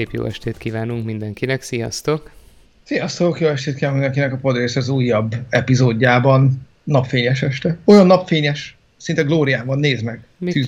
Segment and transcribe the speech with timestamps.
[0.00, 2.30] Szép jó estét kívánunk mindenkinek, sziasztok!
[2.82, 6.66] Sziasztok, jó estét kívánunk mindenkinek a Podrész az újabb epizódjában.
[6.84, 7.78] Napfényes este.
[7.84, 10.20] Olyan napfényes, szinte glóriában, nézd meg.
[10.36, 10.66] Mi ki is,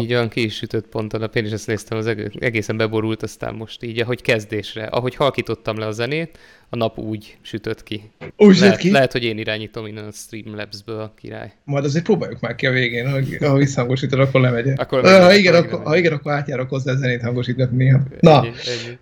[0.00, 1.36] így van, ki is sütött pont a nap.
[1.36, 2.06] Én is ezt néztem, az
[2.38, 7.36] egészen beborult, aztán most így, ahogy kezdésre, ahogy halkítottam le a zenét, a nap úgy
[7.42, 8.10] sütött ki.
[8.36, 8.90] Úgy lehet, ki?
[8.90, 11.52] Lehet, hogy én irányítom innen a Streamlabs-ből a király.
[11.64, 14.68] Majd azért próbáljuk már ki a végén, ha, ha visszhangosítod, akkor lemegy.
[14.76, 18.02] Akkor lemegy, ha, igen, akkor, ha igen, akkor átjárok hozzá a zenét hangosítani néha.
[18.20, 18.98] Na, ennyi, ennyi.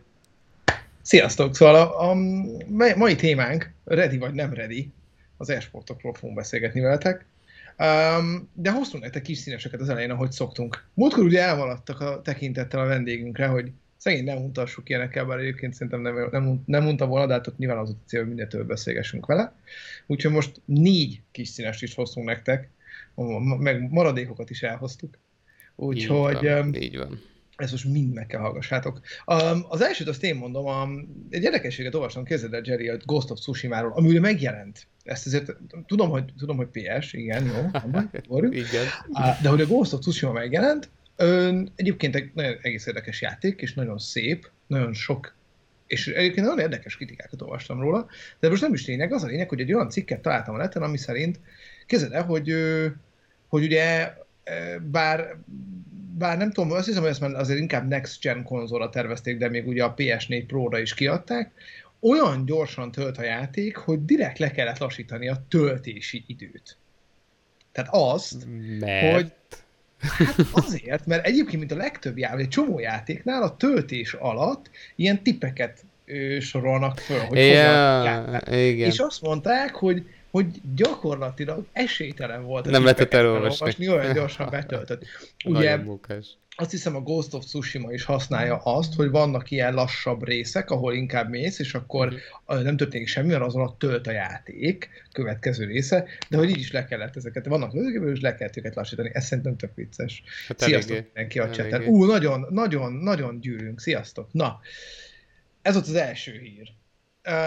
[1.02, 1.54] Sziasztok!
[1.54, 2.14] Szóval a, a
[2.96, 4.88] mai témánk, ready vagy nem ready,
[5.36, 7.26] az e-sportokról fogunk beszélgetni veletek.
[7.78, 10.84] Um, de hoztunk nektek kis színeseket az elején, ahogy szoktunk.
[10.94, 16.00] Múltkor ugye elmaradtak a tekintettel a vendégünkre, hogy szegény nem untassuk ilyenekkel, bár egyébként szerintem
[16.00, 19.26] nem, nem, nem unta volna, de hát nyilván az a cél, hogy minél több beszélgessünk
[19.26, 19.54] vele.
[20.06, 22.68] Úgyhogy most négy kis színes is hoztunk nektek,
[23.58, 25.18] meg maradékokat is elhoztuk.
[25.76, 26.34] Úgyhogy...
[26.34, 27.30] Így van, um, így van
[27.62, 29.00] ezt most mind meg kell hallgassátok.
[29.26, 33.30] Um, az elsőt azt én mondom, um, egy érdekességet olvastam, kezded el Jerry a Ghost
[33.30, 34.86] of Tsushima-ról, ami ugye megjelent.
[35.04, 37.70] Ezt azért tudom, hogy, tudom, hogy PS, igen, jó,
[38.50, 38.86] igen.
[39.42, 43.74] de hogy a Ghost of Tsushima megjelent, ön, egyébként egy nagyon egész érdekes játék, és
[43.74, 45.34] nagyon szép, nagyon sok
[45.86, 48.06] és egyébként nagyon érdekes kritikákat olvastam róla,
[48.40, 50.82] de most nem is lényeg, az a lényeg, hogy egy olyan cikket találtam a neten,
[50.82, 51.40] ami szerint
[51.86, 52.54] kezded el, hogy,
[53.48, 54.14] hogy ugye
[54.90, 55.36] bár
[56.18, 59.48] bár nem tudom, azt hiszem, hogy ezt már azért inkább Next Gen konzolra tervezték, de
[59.48, 61.52] még ugye a PS4 Pro-ra is kiadták,
[62.00, 66.76] olyan gyorsan tölt a játék, hogy direkt le kellett lassítani a töltési időt.
[67.72, 68.46] Tehát azt,
[68.80, 69.14] mert...
[69.14, 69.32] hogy
[70.18, 75.22] Hát azért, mert egyébként, mint a legtöbb játék, egy csomó játéknál a töltés alatt ilyen
[75.22, 75.84] tippeket
[76.40, 78.88] sorolnak föl, hogy ja, igen.
[78.88, 82.70] És azt mondták, hogy hogy gyakorlatilag esélytelen volt.
[82.70, 83.88] Nem lehetett elolvasni.
[83.88, 85.04] Olyan gyorsan betöltött.
[85.44, 85.78] Ugye,
[86.56, 90.94] azt hiszem a Ghost of Tsushima is használja azt, hogy vannak ilyen lassabb részek, ahol
[90.94, 92.62] inkább mész, és akkor mm.
[92.62, 96.72] nem történik semmi, mert azon a tölt a játék, következő része, de hogy így is
[96.72, 97.72] le kellett ezeket, vannak
[98.14, 100.22] és le kellett őket lassítani, ez szerintem tök vicces.
[100.48, 101.06] Hát Sziasztok eléggé.
[101.12, 101.84] mindenki a cseten.
[101.84, 103.80] Ú, nagyon, nagyon, nagyon gyűrünk.
[103.80, 104.32] Sziasztok.
[104.32, 104.60] Na,
[105.62, 106.68] ez volt az első hír.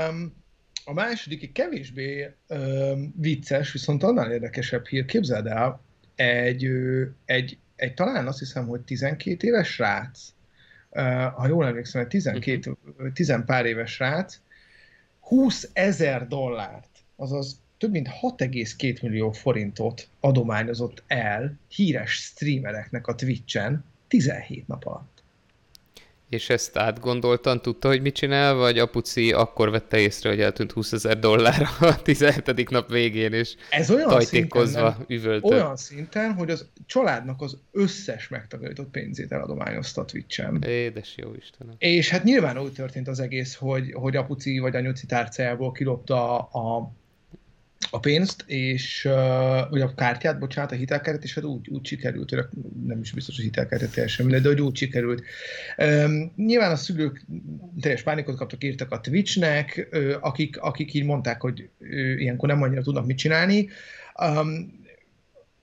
[0.10, 0.44] Um,
[0.86, 5.06] a második kevésbé ö, vicces, viszont annál érdekesebb hír.
[5.06, 5.82] Képzeld el,
[6.16, 10.34] egy, ö, egy, egy talán azt hiszem, hogy 12 éves srác,
[10.92, 11.02] ö,
[11.36, 13.12] ha jól emlékszem, egy 12, uh-huh.
[13.14, 14.40] 10 pár éves srác,
[15.20, 23.86] 20 ezer dollárt, azaz több mint 6,2 millió forintot adományozott el híres streamereknek a Twitch-en
[24.08, 25.15] 17 nap alatt.
[26.30, 30.92] És ezt átgondoltan tudta, hogy mit csinál, vagy apuci akkor vette észre, hogy eltűnt 20
[30.92, 32.70] ezer dollár a 17.
[32.70, 35.48] nap végén, és Ez olyan tajtékozva szinten, üvölte.
[35.48, 40.64] Olyan szinten, hogy az családnak az összes megtakarított pénzét eladományozta a Twitch-en.
[40.68, 41.76] Édes jó Istenem.
[41.78, 46.60] És hát nyilván úgy történt az egész, hogy, hogy apuci vagy anyuci tárcájából kilopta a,
[46.60, 46.92] a
[47.90, 52.36] a pénzt, és uh, vagy a kártyát, bocsánat, a hitelkártyát, és hát úgy, úgy sikerült,
[52.86, 55.24] nem is biztos, hogy hitelkártyát teljesen mindegy, de hogy úgy sikerült.
[55.78, 57.26] Um, nyilván a szülők
[57.82, 62.62] teljes pánikot kaptak, írtak a Twitchnek, uh, akik, akik így mondták, hogy uh, ilyenkor nem
[62.62, 63.70] annyira tudnak mit csinálni.
[64.22, 64.84] Um,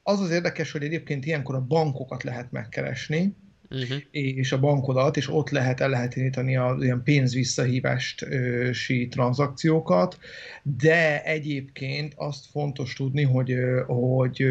[0.03, 3.37] az az érdekes, hogy egyébként ilyenkor a bankokat lehet megkeresni,
[3.73, 3.99] uh-huh.
[4.11, 10.19] és a bankodat, és ott lehet el lehet indítani a ilyen pénzvisszahívási tranzakciókat,
[10.63, 13.55] de egyébként azt fontos tudni, hogy,
[13.87, 14.45] hogy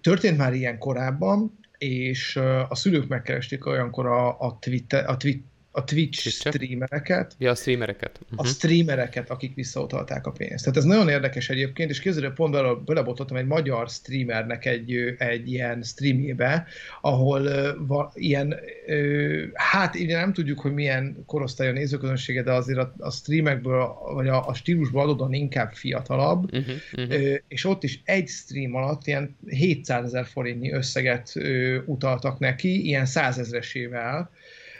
[0.00, 2.36] történt már ilyen korábban, és
[2.68, 7.34] a szülők megkeresték olyankor a, a, Twitter, a, Twitter, a Twitch Twitch streamereket.
[7.38, 8.18] Ja, a streamereket.
[8.22, 8.38] Uh-huh.
[8.38, 8.50] A mhm.
[8.50, 10.64] streamereket, akik visszautalták a pénzt.
[10.64, 15.52] Tehát ez nagyon érdekes egyébként, és képzeld, pont bele, belebotottam egy magyar streamernek egy, egy
[15.52, 16.66] ilyen streamjébe,
[17.00, 18.54] ahol uh, va, ilyen,
[18.86, 23.88] uh, hát így nem tudjuk, hogy milyen korosztály a nézőközönsége, de azért a, a streamekből,
[24.14, 27.14] vagy a, a stílusból adódóan inkább fiatalabb, uh-huh, uh-huh.
[27.16, 32.86] Uh, és ott is egy stream alatt ilyen 700 ezer forintnyi összeget uh, utaltak neki,
[32.86, 34.30] ilyen százezresével,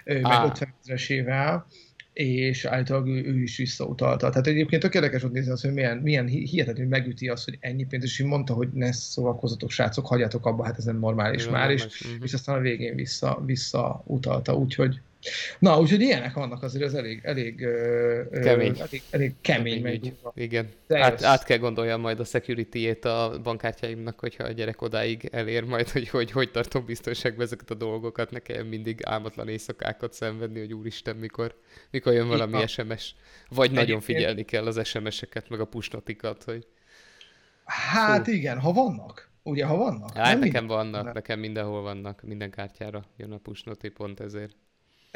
[0.07, 0.45] meg ah.
[0.45, 1.67] 50 ezeresével,
[2.13, 4.31] és általában ő, ő is visszautalta.
[4.31, 7.85] Tehát egyébként tök érdekes ott nézni azt, hogy milyen, milyen hihetetlenül megüti azt, hogy ennyi
[7.85, 11.71] pénz, és mondta, hogy ne szórakozatok, srácok, hagyjatok abba, hát ez nem normális Jó, már,
[11.71, 12.23] és, uh-huh.
[12.23, 15.01] és aztán a végén vissza, visszautalta, úgyhogy
[15.59, 17.67] Na, úgyhogy ilyenek vannak azért, az elég, elég,
[18.31, 18.75] kemény.
[18.79, 19.83] elég, elég kemény.
[19.83, 20.17] kemény.
[20.35, 20.69] Igen.
[20.89, 25.89] Át, át, kell gondoljam majd a security-ét a bankkártyáimnak, hogyha a gyerek odáig elér majd,
[25.89, 30.73] hogy hogy, hogy tartom biztonságban ezeket a dolgokat, ne kell mindig álmatlan éjszakákat szenvedni, hogy
[30.73, 31.55] úristen, mikor,
[31.91, 32.67] mikor jön valami Igen.
[32.67, 33.15] SMS.
[33.49, 33.87] Vagy Egyébként...
[33.87, 36.67] nagyon figyelni kell az SMS-eket, meg a pusnotikat, hogy...
[37.65, 38.33] Hát Fú.
[38.33, 39.31] igen, ha vannak.
[39.43, 40.17] Ugye, ha vannak?
[40.17, 40.67] Hát nekem minden...
[40.67, 44.57] vannak, nekem mindenhol vannak, minden kártyára jön a pusnoti, pont ezért.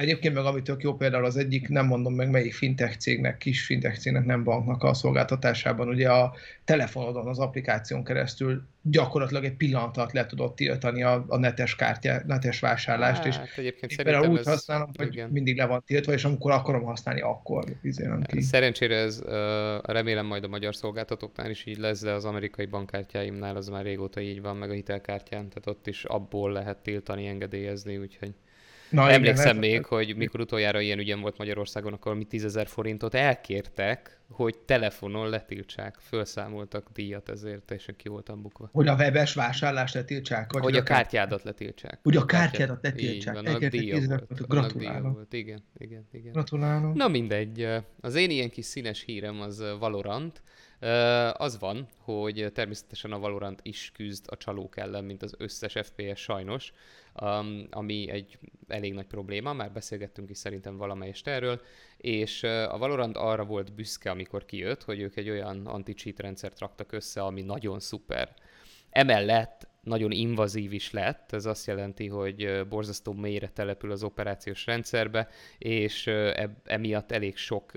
[0.00, 3.64] Egyébként meg ami tök jó például az egyik, nem mondom meg melyik fintech cégnek, kis
[3.64, 9.97] fintech cégnek, nem banknak a szolgáltatásában, ugye a telefonodon, az applikáción keresztül gyakorlatilag egy pillanat
[9.97, 14.38] alatt le tudod tiltani a, a netes kártya, netes vásárlást, hát, és egyébként szerintem úgy
[14.38, 14.47] ez...
[14.47, 15.31] használom, hogy igen.
[15.31, 18.41] mindig le van tiltva, és amikor akarom használni, akkor vizélem ki.
[18.41, 19.23] Szerencsére ez
[19.82, 24.20] remélem majd a magyar szolgáltatóknál is így lesz, de az amerikai bankkártyáimnál az már régóta
[24.20, 28.35] így van, meg a hitelkártyán, tehát ott is abból lehet tiltani, engedélyezni, úgyhogy
[28.91, 33.15] Na, Emlékszem igen, még, hogy mikor utoljára ilyen ügyem volt Magyarországon, akkor mi 10 forintot
[33.15, 35.97] elkértek, hogy telefonon letiltsák.
[36.01, 38.69] Fölszámoltak díjat ezért, és ki voltam bukva.
[38.73, 40.53] Hogy a webes vásárlást letiltsák?
[40.53, 41.99] Vagy hogy a kártyádat letiltsák.
[42.03, 43.37] Hogy a kártyádat letiltsák.
[43.37, 44.47] Így van, díja volt.
[44.49, 45.13] Gratulálok.
[45.13, 45.33] Volt.
[45.33, 46.33] Igen, igen, igen.
[46.33, 46.95] Gratulálok.
[46.95, 47.69] Na mindegy.
[48.01, 50.43] Az én ilyen kis színes hírem az Valorant.
[51.32, 56.21] Az van, hogy természetesen a Valorant is küzd a csalók ellen, mint az összes FPS
[56.21, 56.73] sajnos
[57.21, 58.38] um, ami egy
[58.69, 61.61] elég nagy probléma, már beszélgettünk is szerintem valamelyest erről,
[61.97, 66.93] és a Valorant arra volt büszke, amikor kijött, hogy ők egy olyan anti-cheat rendszert raktak
[66.93, 68.35] össze, ami nagyon szuper.
[68.91, 75.29] Emellett nagyon invazív is lett, ez azt jelenti, hogy borzasztó mélyre települ az operációs rendszerbe,
[75.59, 77.73] és uh, emiatt elég sok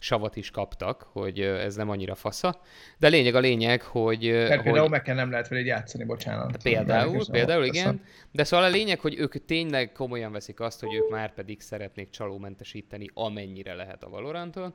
[0.00, 2.60] savat is kaptak, hogy ez nem annyira fasza.
[2.98, 4.20] De lényeg a lényeg, hogy...
[4.20, 4.90] Tehát például hogy...
[4.90, 6.62] meg kell nem lehet vele játszani, bocsánat.
[6.62, 8.02] Például, például igen.
[8.32, 12.10] De szóval a lényeg, hogy ők tényleg komolyan veszik azt, hogy ők már pedig szeretnék
[12.10, 14.74] csalómentesíteni, amennyire lehet a Valoranton.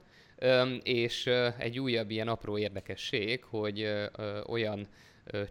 [0.83, 3.87] És egy újabb ilyen apró érdekesség, hogy
[4.47, 4.87] olyan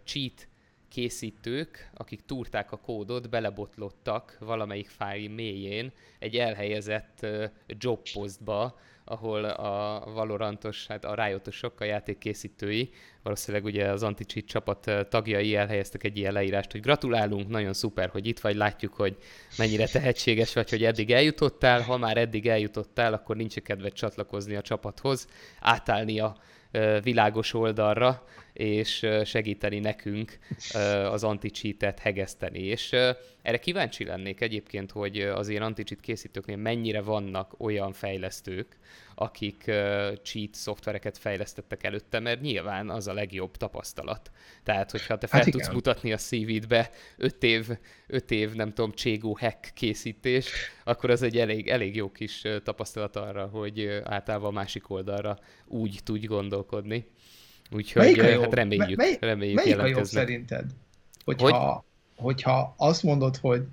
[0.03, 0.47] cheat
[0.89, 7.25] készítők, akik túrták a kódot, belebotlottak valamelyik fájl mélyén egy elhelyezett
[7.79, 12.89] jobpostba, ahol a Valorantos, hát a Riotos a játékkészítői,
[13.23, 18.27] valószínűleg ugye az anti csapat tagjai elhelyeztek egy ilyen leírást, hogy gratulálunk, nagyon szuper, hogy
[18.27, 19.17] itt vagy, látjuk, hogy
[19.57, 24.61] mennyire tehetséges vagy, hogy eddig eljutottál, ha már eddig eljutottál, akkor nincs kedved csatlakozni a
[24.61, 25.27] csapathoz,
[25.59, 26.35] átállni a
[27.01, 28.23] világos oldalra,
[28.53, 30.37] és segíteni nekünk
[31.11, 32.59] az anti-cheatet hegeszteni.
[32.59, 32.91] És
[33.41, 38.77] erre kíváncsi lennék egyébként, hogy az ilyen anti-cheat készítőknél mennyire vannak olyan fejlesztők,
[39.15, 39.63] akik
[40.23, 44.31] cheat szoftvereket fejlesztettek előtte, mert nyilván az a legjobb tapasztalat.
[44.63, 47.67] Tehát, hogyha te fel hát tudsz mutatni a CV-dbe 5 év,
[48.07, 50.51] öt év, nem tudom, cségó hack készítést,
[50.83, 55.99] akkor az egy elég, elég jó kis tapasztalat arra, hogy általában a másik oldalra úgy
[56.03, 57.05] tudj gondolkodni.
[57.73, 60.65] Úgyhogy hát reméljük, mely, reméljük melyik a jobb szerinted?
[61.25, 61.85] Hogyha,
[62.15, 62.25] hogy?
[62.25, 63.63] hogyha azt mondod, hogy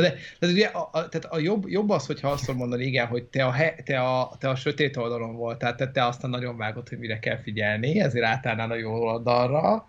[0.00, 3.24] de, de ugye a, a, tehát a jobb, jobb az, hogyha azt mondani, igen, hogy
[3.24, 6.88] te a, he, te, a, te a sötét oldalon voltál, tehát te aztán nagyon vágod,
[6.88, 9.88] hogy mire kell figyelni, ezért átállnál a jó oldalra,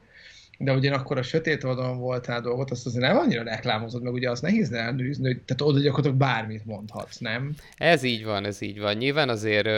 [0.58, 4.40] de ugyanakkor a sötét oldalon voltál dolgot, azt azért nem annyira reklámozod, meg ugye az
[4.40, 7.56] nehéz elnőzni, hogy tehát oda gyakorlatilag bármit mondhatsz, nem?
[7.78, 8.96] Ez így van, ez így van.
[8.96, 9.70] Nyilván azért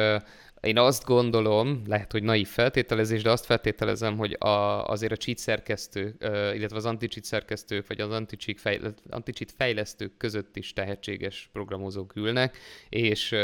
[0.62, 5.38] én azt gondolom, lehet, hogy naív feltételezés, de azt feltételezem, hogy a, azért a cheat
[5.38, 6.16] szerkesztő,
[6.56, 12.58] illetve az anti-cheat szerkesztők, vagy az anti-cheat, fejle, anti-cheat fejlesztők között is tehetséges programozók ülnek,
[12.90, 13.36] és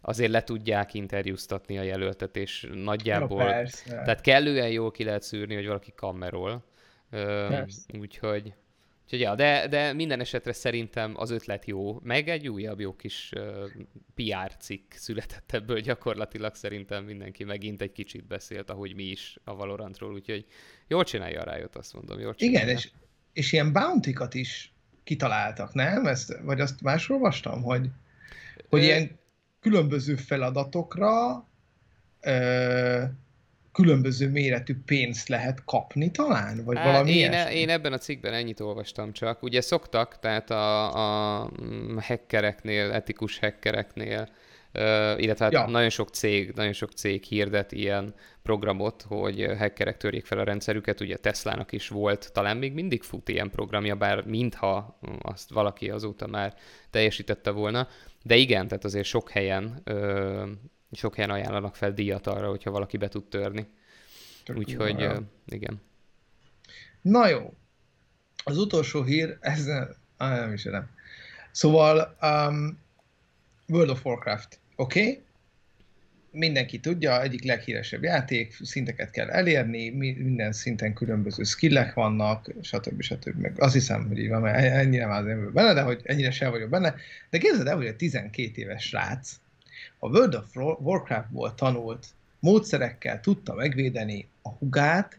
[0.00, 5.54] azért le tudják interjúztatni a jelöltet, és nagyjából, no, tehát kellően jól ki lehet szűrni,
[5.54, 6.64] hogy valaki kamerol.
[7.98, 8.52] Úgyhogy
[9.04, 13.30] Úgyhogy ja, de, de minden esetre szerintem az ötlet jó, meg egy újabb jó kis
[13.36, 13.70] uh,
[14.14, 19.54] PR cikk született ebből gyakorlatilag szerintem mindenki megint egy kicsit beszélt, ahogy mi is a
[19.54, 20.46] Valorantról, úgyhogy
[20.88, 22.18] jól csinálja a rájött, azt mondom.
[22.18, 22.90] Jól Igen, és,
[23.32, 24.72] és ilyen bounty is
[25.04, 26.06] kitaláltak, nem?
[26.06, 27.88] Ezt, vagy azt máshol olvastam, hogy,
[28.68, 28.84] hogy Ö...
[28.84, 29.18] ilyen
[29.60, 31.46] különböző feladatokra
[32.20, 33.02] ö,
[33.72, 36.64] különböző méretű pénzt lehet kapni talán?
[36.64, 39.42] Vagy valami én, e- én ebben a cikkben ennyit olvastam csak.
[39.42, 41.50] Ugye szoktak, tehát a, a
[42.00, 44.28] hackereknél, etikus hackereknél,
[45.16, 45.66] illetve hát ja.
[45.66, 51.00] nagyon sok cég, nagyon sok cég hirdet ilyen programot, hogy hackerek törjék fel a rendszerüket,
[51.00, 56.26] ugye Teslának is volt, talán még mindig fut ilyen programja, bár mintha azt valaki azóta
[56.26, 56.54] már
[56.90, 57.88] teljesítette volna,
[58.22, 59.82] de igen, tehát azért sok helyen
[60.92, 63.66] sok helyen ajánlanak fel díjat arra, hogyha valaki be tud törni.
[64.54, 65.80] Úgyhogy uh, igen.
[67.02, 67.54] Na jó.
[68.44, 69.66] Az utolsó hír, ez
[70.16, 70.90] ah, nem is nem.
[71.50, 72.78] Szóval um,
[73.68, 75.00] World of Warcraft, oké?
[75.00, 75.22] Okay?
[76.30, 83.02] Mindenki tudja, egyik leghíresebb játék, szinteket kell elérni, minden szinten különböző skillek vannak, stb.
[83.02, 83.40] stb.
[83.40, 86.50] Meg azt hiszem, hogy így van, mert ennyire már nem benne, de hogy ennyire sem
[86.50, 86.94] vagyok benne.
[87.30, 89.40] De képzeld el, hogy a 12 éves srác,
[89.98, 92.06] a World of Warcraftból tanult
[92.38, 95.18] módszerekkel tudta megvédeni a hugát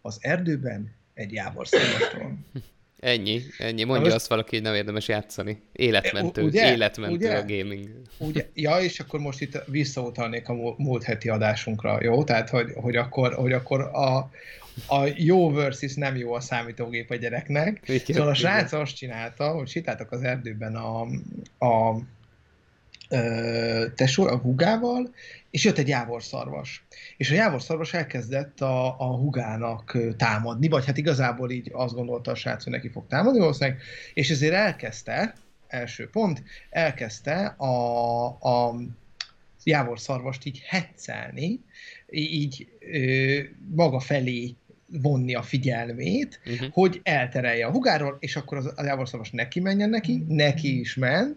[0.00, 2.38] az erdőben egy jávorszarvastól.
[3.00, 3.84] Ennyi, ennyi.
[3.84, 4.14] Mondja most...
[4.14, 5.60] azt valaki, hogy nem érdemes játszani.
[5.72, 6.72] Életmentő, ugye?
[6.72, 7.36] életmentő ugye?
[7.36, 8.02] a gaming.
[8.18, 8.46] Ugye?
[8.54, 12.24] Ja, és akkor most itt visszautalnék a múlt heti adásunkra, jó?
[12.24, 14.30] Tehát, hogy, hogy akkor, hogy akkor a,
[14.86, 17.80] a jó versus nem jó a számítógép a gyereknek.
[17.86, 21.00] Igen, szóval a srác azt csinálta, hogy sétáltak az erdőben a,
[21.66, 21.98] a
[23.94, 25.10] tesó, a hugával,
[25.50, 26.84] és jött egy jávorszarvas.
[27.16, 32.34] És a jávorszarvas elkezdett a, a hugának támadni, vagy hát igazából így azt gondolta a
[32.34, 33.80] srác, hogy neki fog támadni valószínűleg,
[34.14, 35.34] és ezért elkezdte,
[35.68, 38.74] első pont, elkezdte a, a
[39.64, 41.60] jávorszarvast így hetszelni,
[42.10, 43.38] így ö,
[43.74, 44.54] maga felé
[44.86, 46.68] vonni a figyelmét, uh-huh.
[46.72, 51.36] hogy elterelje a hugáról, és akkor az, a jávorszarvas neki menjen neki, neki is ment,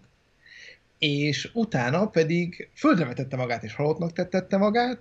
[1.03, 5.00] és utána pedig földre vetette magát, és halottnak tettette magát,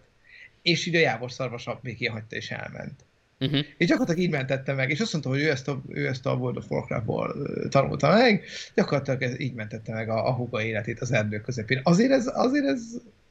[0.62, 3.04] és így a Jávor szarvasabb még kihagyta, és elment.
[3.40, 3.61] Uh-huh.
[3.76, 6.32] És gyakorlatilag így mentette meg, és azt mondta, hogy ő ezt a, ő ezt a
[6.32, 7.37] World of Warcraft-ból
[7.68, 8.44] tanulta meg,
[8.75, 11.80] gyakorlatilag ez, így mentette meg a, a huga életét az erdő közepén.
[11.82, 12.82] Azért ez, azért ez,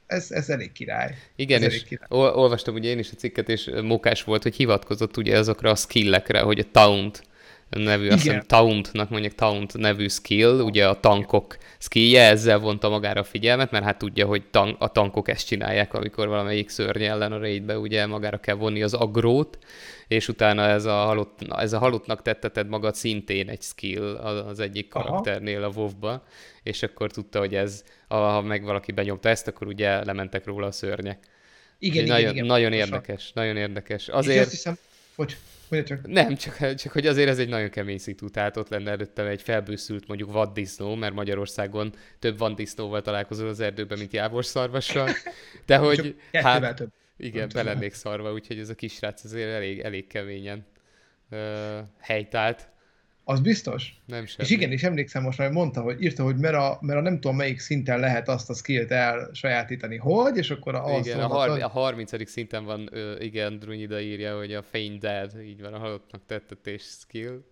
[0.05, 1.15] ez, ez elég király.
[1.35, 2.07] Igen, ez és király.
[2.09, 6.39] olvastam ugye én is a cikket, és mókás volt, hogy hivatkozott ugye azokra a skillekre,
[6.39, 7.23] hogy a taunt
[7.79, 8.13] nevű, Igen.
[8.13, 13.23] azt hiszem Tauntnak mondják Taunt nevű skill, ugye a tankok skillje, ezzel vonta magára a
[13.23, 17.37] figyelmet, mert hát tudja, hogy tan- a tankok ezt csinálják, amikor valamelyik szörny ellen a
[17.37, 19.57] raidbe ugye magára kell vonni az agrót,
[20.07, 24.87] és utána ez a, halott, ez a halottnak tetteted magad szintén egy skill az egyik
[24.87, 25.89] karakternél a wow
[26.63, 30.71] és akkor tudta, hogy ez, ha meg valaki benyomta ezt, akkor ugye lementek róla a
[30.71, 31.19] szörnyek.
[31.79, 34.07] Igen, igen, nagyon, igen, nagyon érdekes, nagyon érdekes.
[34.07, 34.35] Azért...
[34.35, 34.77] És azt hiszem,
[35.15, 35.37] hogy
[35.83, 36.07] csak.
[36.07, 39.41] Nem, csak, csak hogy azért ez egy nagyon kemény szitu, tehát ott lenne előtte egy
[39.41, 45.09] felbőszült mondjuk vaddisznó, mert Magyarországon több vaddisznóval találkozol az erdőben, mint jávorszarvassal,
[45.65, 46.89] de hogy hát, több.
[47.17, 50.65] igen, be lennék szarva, úgyhogy ez a kisrác azért elég, elég keményen
[51.31, 51.39] uh,
[51.99, 52.69] helytált.
[53.23, 53.93] Az biztos.
[54.05, 54.47] Nem semmi.
[54.47, 57.19] És igen, és emlékszem most, hogy mondta, hogy írta, hogy mert a, mert a nem
[57.19, 61.61] tudom melyik szinten lehet azt a skillt elsajátítani, hogy, és akkor a Igen, a, har-
[61.61, 62.29] a 30.
[62.29, 67.43] szinten van, igen, Drunyida írja, hogy a Fein Dead, így van, a halottnak tettetés skill.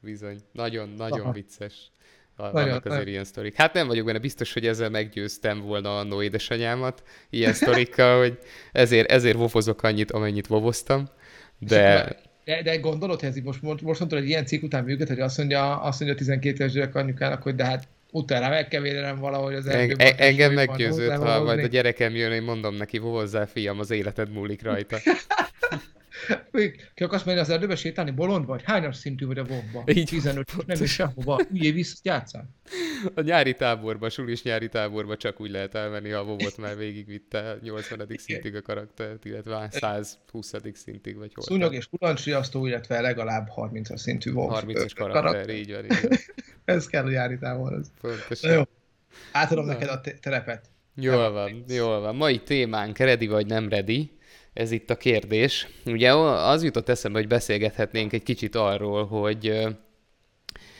[0.00, 1.32] Bizony, nagyon, nagyon Aha.
[1.32, 1.90] vicces.
[2.36, 3.08] Vannak nagyon, azért nagyon.
[3.08, 3.54] ilyen sztorik.
[3.54, 8.38] Hát nem vagyok benne biztos, hogy ezzel meggyőztem volna a édesanyámat ilyen sztorikkal, hogy
[8.72, 11.08] ezért, ezért vovozok annyit, amennyit vovoztam.
[11.58, 12.16] De...
[12.48, 15.20] De, de gondolod, hogy ez most, most, most mondtad, hogy ilyen cikk után működ, hogy
[15.20, 18.80] azt mondja, azt mondja a 12 éves gyerek anyukának, hogy de hát utána meg kell
[18.80, 20.06] védenem valahogy az erdőben.
[20.06, 24.32] En, engem meggyőzött, ha majd a gyerekem jön, én mondom neki, hozzá fiam, az életed
[24.32, 24.96] múlik rajta.
[26.94, 28.10] Ki akarsz menni az erdőbe sétálni?
[28.10, 28.62] Bolond vagy?
[28.64, 29.82] Hányas szintű vagy a bomba?
[29.86, 31.40] Így 15, nem is sehova.
[31.52, 32.48] Üljél vissza, játszál.
[33.14, 37.58] A nyári táborba, sulis nyári táborba csak úgy lehet elmenni, ha a vovot már végigvitte
[37.62, 38.08] 80.
[38.16, 40.52] szintig a karaktert, illetve 120.
[40.72, 41.44] szintig, vagy hol.
[41.44, 44.50] Szúnyog és kulancsriasztó, illetve legalább 30 szintű vov.
[44.54, 45.84] 30-as karakter, karakter, így van.
[45.84, 46.18] Így van.
[46.76, 47.90] Ez kell a nyári táborhoz.
[48.00, 48.52] Pontosan.
[48.52, 48.62] jó.
[49.32, 49.72] Átadom Na.
[49.72, 50.70] neked a terepet.
[50.94, 52.16] Jól van, jól van.
[52.16, 54.17] Mai témánk ready vagy nem ready
[54.58, 55.68] ez itt a kérdés.
[55.86, 59.68] Ugye az jutott eszembe, hogy beszélgethetnénk egy kicsit arról, hogy,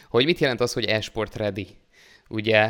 [0.09, 1.67] hogy mit jelent az, hogy esport ready.
[2.29, 2.65] Ugye,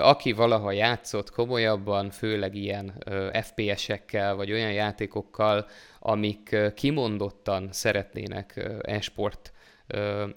[0.00, 3.04] aki valaha játszott komolyabban, főleg ilyen
[3.42, 5.66] FPS-ekkel, vagy olyan játékokkal,
[6.00, 9.52] amik kimondottan szeretnének esport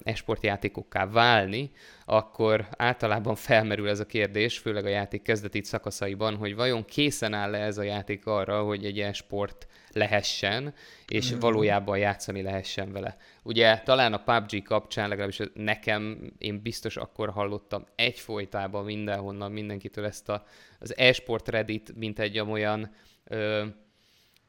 [0.02, 1.70] esportjátékokká válni,
[2.04, 7.58] akkor általában felmerül ez a kérdés, főleg a játék kezdeti szakaszaiban, hogy vajon készen áll-e
[7.58, 10.74] ez a játék arra, hogy egy esport lehessen,
[11.08, 11.38] és mm.
[11.38, 13.16] valójában játszani lehessen vele.
[13.42, 20.28] Ugye talán a PUBG kapcsán, legalábbis nekem, én biztos akkor hallottam egyfolytában mindenhonnan, mindenkitől ezt
[20.28, 20.44] a,
[20.78, 22.94] az esport Reddit, mint egy olyan,
[23.24, 23.64] ö,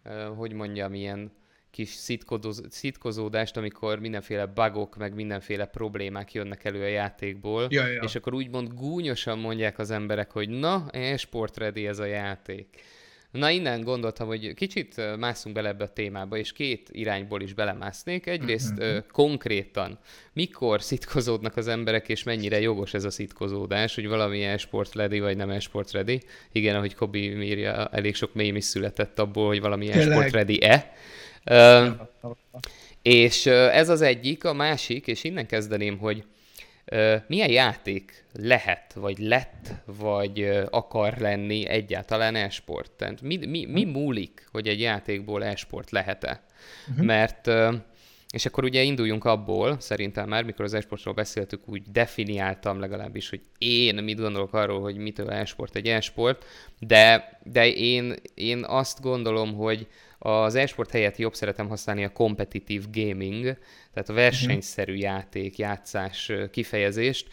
[0.03, 1.31] ö, hogy mondjam, ilyen
[1.73, 1.89] kis
[2.69, 8.01] szitkozódást, amikor mindenféle bugok, meg mindenféle problémák jönnek elő a játékból, ja, ja.
[8.01, 12.81] és akkor úgymond gúnyosan mondják az emberek, hogy na, esport ready ez a játék.
[13.33, 18.25] Na innen gondoltam, hogy kicsit mászunk bele ebbe a témába, és két irányból is belemásznék.
[18.25, 19.03] Egyrészt uh-huh.
[19.11, 19.99] konkrétan,
[20.33, 25.37] mikor szitkozódnak az emberek, és mennyire jogos ez a szitkozódás, hogy valami e-sport ready, vagy
[25.37, 26.21] nem e-sport ready.
[26.51, 30.93] Igen, ahogy Kobi írja, elég sok mém is született abból, hogy valami e-sport ready-e.
[31.45, 31.85] Uh,
[33.01, 36.23] és ez az egyik, a másik, és innen kezdeném, hogy
[37.27, 42.91] milyen játék lehet, vagy lett, vagy akar lenni egyáltalán e-sport?
[42.91, 46.43] Tehát mi, mi, mi múlik, hogy egy játékból e-sport lehet-e?
[46.89, 47.05] Uh-huh.
[47.05, 47.49] Mert,
[48.29, 53.41] és akkor ugye induljunk abból, szerintem már, mikor az e-sportról beszéltük, úgy definiáltam legalábbis, hogy
[53.57, 56.45] én mit gondolok arról, hogy mitől e-sport egy e-sport,
[56.79, 59.87] de, de én, én azt gondolom, hogy
[60.25, 63.57] az esport helyett jobb szeretem használni a competitive gaming,
[63.93, 67.27] tehát a versenyszerű játék, játszás kifejezést,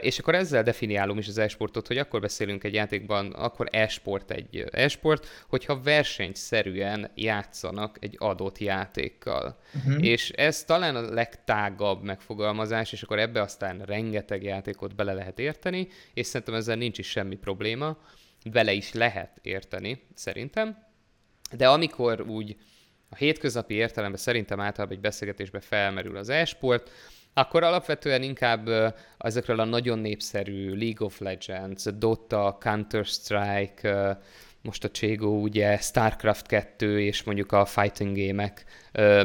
[0.00, 4.64] és akkor ezzel definiálom is az esportot, hogy akkor beszélünk egy játékban, akkor esport egy
[4.70, 9.58] esport, hogyha versenyszerűen játszanak egy adott játékkal.
[9.74, 10.04] Uh-huh.
[10.04, 15.88] És ez talán a legtágabb megfogalmazás, és akkor ebbe aztán rengeteg játékot bele lehet érteni,
[16.14, 17.98] és szerintem ezzel nincs is semmi probléma,
[18.52, 20.85] vele is lehet érteni, szerintem.
[21.56, 22.56] De amikor úgy
[23.08, 26.90] a hétköznapi értelemben szerintem általában egy beszélgetésben felmerül az e-sport,
[27.34, 28.68] akkor alapvetően inkább
[29.18, 34.18] ezekről a nagyon népszerű League of Legends, Dota, Counter-Strike,
[34.66, 38.64] most a Cségó ugye StarCraft 2 és mondjuk a fighting gémek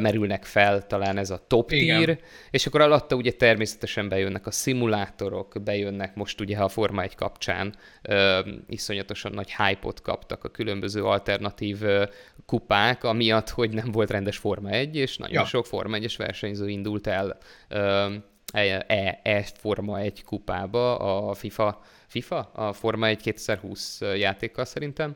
[0.02, 2.04] merülnek fel, talán ez a top Igen.
[2.04, 2.20] tier,
[2.52, 7.76] és akkor alatta ugye természetesen bejönnek a szimulátorok, bejönnek most ugye a Forma 1 kapcsán
[8.02, 12.04] ö, iszonyatosan nagy hype-ot kaptak a különböző alternatív ö,
[12.46, 15.46] kupák, amiatt, hogy nem volt rendes Forma 1, és nagyon ja.
[15.46, 18.14] sok Forma 1-es versenyző indult el ö,
[18.54, 25.16] e, e, e Forma 1 kupába a FIFA FIFA, a Forma 1 2020 játékkal szerintem.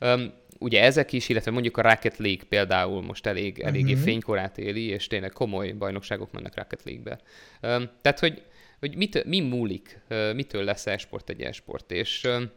[0.00, 4.04] Um, ugye ezek is, illetve mondjuk a Rocket League például most elég, eléggé uh-huh.
[4.04, 7.20] fénykorát éli, és tényleg komoly bajnokságok mennek Rocket League-be.
[7.74, 8.42] Um, tehát, hogy,
[8.78, 12.50] hogy mit, mi múlik, uh, mitől lesz esport egy esport, és um,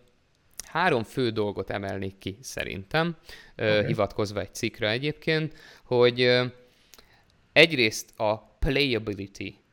[0.67, 3.17] három fő dolgot emelnék ki szerintem,
[3.53, 3.79] okay.
[3.79, 6.45] uh, hivatkozva egy cikkre egyébként, hogy uh,
[7.53, 9.64] egyrészt a playability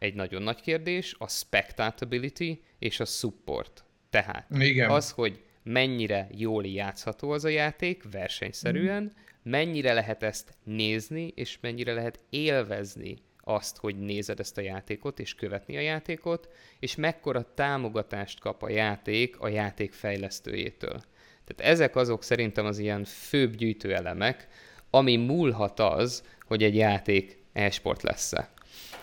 [0.00, 3.84] egy nagyon nagy kérdés, a spectatability és a support.
[4.10, 4.90] Tehát Igen.
[4.90, 9.50] az, hogy mennyire jól játszható az a játék versenyszerűen, mm.
[9.50, 15.34] mennyire lehet ezt nézni, és mennyire lehet élvezni azt, hogy nézed ezt a játékot, és
[15.34, 21.00] követni a játékot, és mekkora támogatást kap a játék a játék fejlesztőjétől.
[21.44, 24.48] Tehát ezek azok szerintem az ilyen főbb gyűjtőelemek,
[24.90, 28.50] ami múlhat az, hogy egy játék e-sport lesz-e.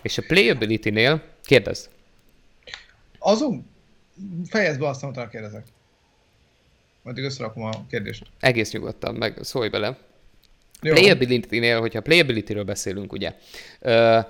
[0.07, 1.85] És a playability-nél, kérdezz.
[3.19, 3.69] Azon
[4.49, 5.63] fejezd be azt, amit kérdezek.
[7.01, 8.25] Majd összerakom a kérdést.
[8.39, 9.97] Egész nyugodtan, meg szólj bele.
[10.81, 10.93] Jó.
[10.93, 13.33] Playability-nél, hogyha playability-ről beszélünk, ugye,
[13.81, 14.25] uh,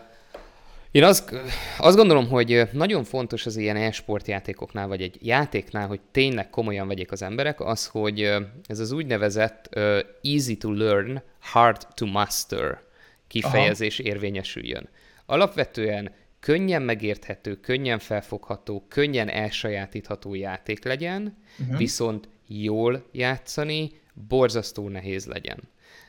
[0.91, 1.35] én azt,
[1.77, 6.87] azt gondolom, hogy nagyon fontos az ilyen e-sport játékoknál, vagy egy játéknál, hogy tényleg komolyan
[6.87, 8.21] vegyék az emberek, az, hogy
[8.65, 12.81] ez az úgynevezett uh, easy to learn, hard to master
[13.27, 14.09] kifejezés Aha.
[14.09, 14.89] érvényesüljön
[15.29, 21.77] alapvetően könnyen megérthető, könnyen felfogható, könnyen elsajátítható játék legyen, uh-huh.
[21.77, 23.91] viszont jól játszani
[24.27, 25.59] borzasztó nehéz legyen.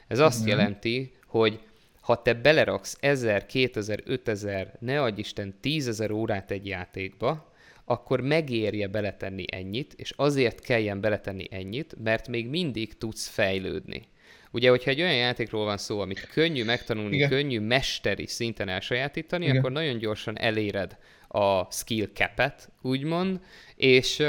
[0.06, 0.56] Ez azt uh-huh.
[0.56, 1.60] jelenti, hogy
[2.00, 7.52] ha te beleraksz 1000, 2000, 5000, ne adj Isten 10.000 órát egy játékba,
[7.84, 14.02] akkor megérje beletenni ennyit, és azért kelljen beletenni ennyit, mert még mindig tudsz fejlődni.
[14.50, 17.28] Ugye, hogyha egy olyan játékról van szó, amit könnyű megtanulni, Igen.
[17.28, 19.56] könnyű mesteri szinten elsajátítani, Igen.
[19.56, 20.96] akkor nagyon gyorsan eléred
[21.28, 23.40] a skill cap-et, úgymond,
[23.76, 24.22] és,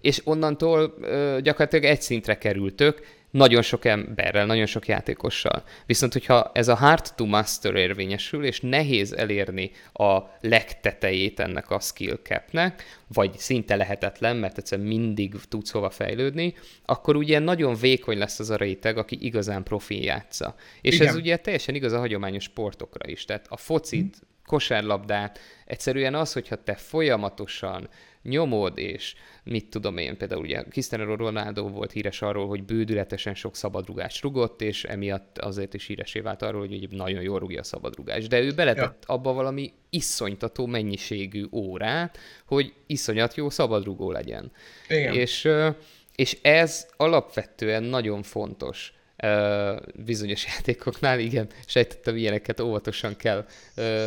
[0.00, 0.94] és onnantól
[1.40, 5.64] gyakorlatilag egy szintre kerültök, nagyon sok emberrel, nagyon sok játékossal.
[5.86, 11.80] Viszont, hogyha ez a hard to master érvényesül, és nehéz elérni a legtetejét ennek a
[11.80, 18.18] skill capnek, vagy szinte lehetetlen, mert egyszerűen mindig tudsz hova fejlődni, akkor ugye nagyon vékony
[18.18, 20.54] lesz az a réteg, aki igazán profi játsza.
[20.80, 21.06] És Igen.
[21.08, 23.24] ez ugye teljesen igaz a hagyományos sportokra is.
[23.24, 24.28] Tehát a focit, hmm.
[24.46, 27.88] kosárlabdát, egyszerűen az, hogyha te folyamatosan
[28.22, 33.56] nyomod, és mit tudom én, például ugye Cristiano Ronaldo volt híres arról, hogy bődületesen sok
[33.56, 38.28] szabadrugást rugott, és emiatt azért is híresé vált arról, hogy nagyon jól rúgja a szabadrugást.
[38.28, 39.14] De ő beletett ja.
[39.14, 44.52] abba valami iszonytató mennyiségű órát, hogy iszonyat jó szabadrugó legyen.
[44.88, 45.14] Igen.
[45.14, 45.48] És,
[46.14, 48.92] és ez alapvetően nagyon fontos
[49.94, 53.46] bizonyos játékoknál, igen, sejtettem ilyeneket óvatosan kell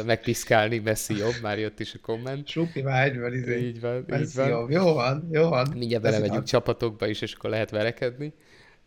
[0.06, 2.48] megpiszkálni, Messi jobb, már jött is a komment.
[2.48, 3.68] Supi vágyval, izé.
[3.68, 4.48] Így van, így van.
[4.48, 4.70] Jobb.
[4.70, 5.74] Jó van, jó van.
[5.76, 8.34] Mindjárt belemegyünk csapatokba is, és akkor lehet verekedni.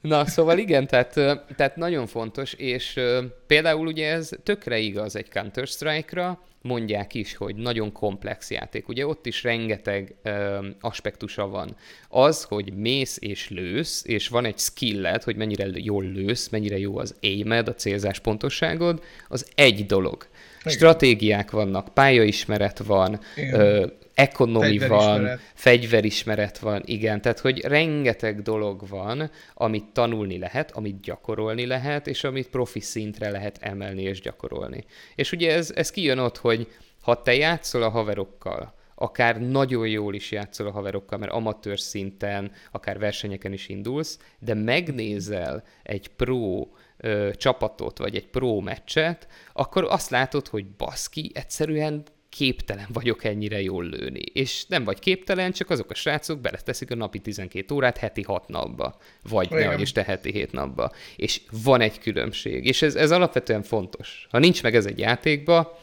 [0.00, 1.12] Na, szóval igen, tehát,
[1.56, 3.00] tehát nagyon fontos, és
[3.46, 8.88] például ugye ez tökre igaz egy Counter-Strike-ra, mondják is, hogy nagyon komplex játék.
[8.88, 11.76] Ugye ott is rengeteg ö, aspektusa van.
[12.08, 16.98] Az, hogy mész és lősz, és van egy skilled, hogy mennyire jól lősz, mennyire jó
[16.98, 20.26] az aimed, a célzás pontosságod, az egy dolog.
[20.60, 20.72] Igen.
[20.72, 23.20] Stratégiák vannak, pályaismeret van,
[23.52, 23.86] ö,
[24.18, 31.66] ekonomi van, fegyverismeret van, igen, tehát hogy rengeteg dolog van, amit tanulni lehet, amit gyakorolni
[31.66, 34.84] lehet, és amit profi szintre lehet emelni és gyakorolni.
[35.14, 36.68] És ugye ez, ez kijön ott, hogy
[37.02, 42.52] ha te játszol a haverokkal, akár nagyon jól is játszol a haverokkal, mert amatőr szinten,
[42.72, 49.84] akár versenyeken is indulsz, de megnézel egy pro ö, csapatot, vagy egy pro meccset, akkor
[49.84, 54.22] azt látod, hogy baszki, egyszerűen képtelen vagyok ennyire jól lőni.
[54.32, 58.48] És nem vagy képtelen, csak azok a srácok beleteszik a napi 12 órát heti 6
[58.48, 58.98] napba.
[59.22, 60.92] Vagy ne is te heti 7 napba.
[61.16, 62.64] És van egy különbség.
[62.64, 64.26] És ez, ez alapvetően fontos.
[64.30, 65.78] Ha nincs meg ez egy játékba,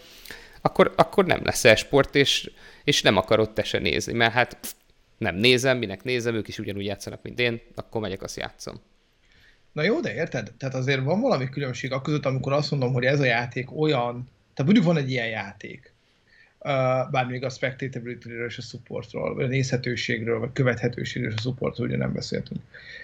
[0.62, 2.52] akkor, akkor nem lesz e-sport, és,
[2.84, 4.76] és nem akarod te se nézni, mert hát
[5.18, 8.82] nem nézem, minek nézem, ők is ugyanúgy játszanak, mint én, akkor megyek, azt játszom.
[9.72, 10.54] Na jó, de érted?
[10.58, 14.30] Tehát azért van valami különbség a között, amikor azt mondom, hogy ez a játék olyan,
[14.54, 15.95] tehát mondjuk van egy ilyen játék,
[17.12, 21.88] bár még a spectatability-ről és a supportról, vagy a nézhetőségről, vagy követhetőségről és a supportról
[21.88, 22.62] ugye nem beszéltünk.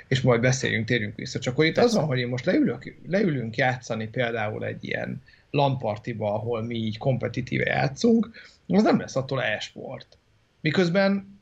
[0.08, 1.40] És majd beszéljünk, térjünk vissza.
[1.40, 5.22] Csak hogy itt az van, hogy én most leülök, leülünk játszani például egy ilyen
[5.52, 8.30] LAN-partiba, ahol mi így kompetitíve játszunk,
[8.68, 10.18] az nem lesz attól e-sport.
[10.62, 11.40] Miközben,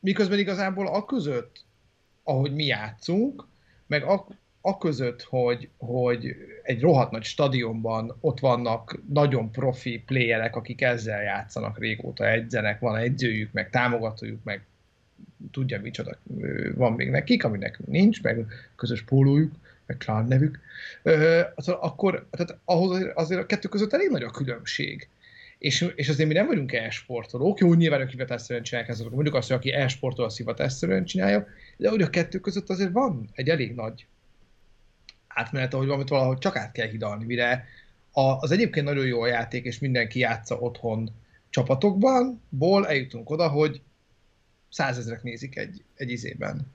[0.00, 1.64] miközben igazából a között,
[2.22, 3.46] ahogy mi játszunk,
[3.86, 4.26] meg a,
[4.64, 11.22] a között, hogy, hogy egy rohadt nagy stadionban ott vannak nagyon profi playerek, akik ezzel
[11.22, 14.64] játszanak régóta, edzenek, van edzőjük, meg támogatójuk, meg
[15.50, 16.16] tudja micsoda
[16.74, 18.46] van még nekik, ami nekünk nincs, meg
[18.76, 19.52] közös pólójuk,
[19.86, 20.58] meg klán nevük,
[21.66, 25.08] akkor tehát ahhoz azért a kettő között elég nagy a különbség.
[25.58, 29.48] És, és azért mi nem vagyunk e-sportolók, jó, nyilván aki hivatásszerűen csinálják ezt, mondjuk azt,
[29.48, 31.46] hogy aki e-sportol, az hivatásszerűen csinálja,
[31.76, 34.06] de hogy a kettő között azért van egy elég nagy
[35.34, 37.64] átmenet, ahogy valamit valahogy csak át kell hidalni, mire
[38.12, 41.10] az egyébként nagyon jó a játék, és mindenki játsza otthon
[41.50, 43.80] csapatokban, ból eljutunk oda, hogy
[44.68, 46.66] százezrek nézik egy, egy izében.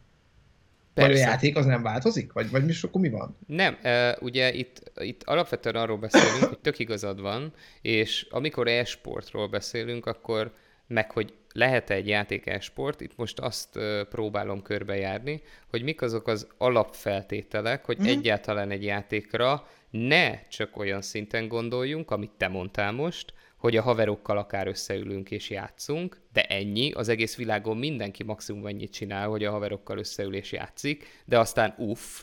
[0.94, 1.12] Persze.
[1.12, 2.34] Vagy a játék az nem változik?
[2.34, 3.38] Vagy, vagy mi, akkor mi van?
[3.48, 3.78] Nem,
[4.20, 10.54] ugye itt, itt alapvetően arról beszélünk, hogy tök igazad van, és amikor e-sportról beszélünk, akkor
[10.88, 16.48] meg hogy lehet-e egy játék e-sport, itt most azt próbálom körbejárni, hogy mik azok az
[16.58, 18.10] alapfeltételek, hogy mm-hmm.
[18.10, 24.38] egyáltalán egy játékra ne csak olyan szinten gondoljunk, amit te mondtál most, hogy a haverokkal
[24.38, 29.52] akár összeülünk és játszunk, de ennyi, az egész világon mindenki maximum ennyit csinál, hogy a
[29.52, 32.22] haverokkal összeül és játszik, de aztán uff,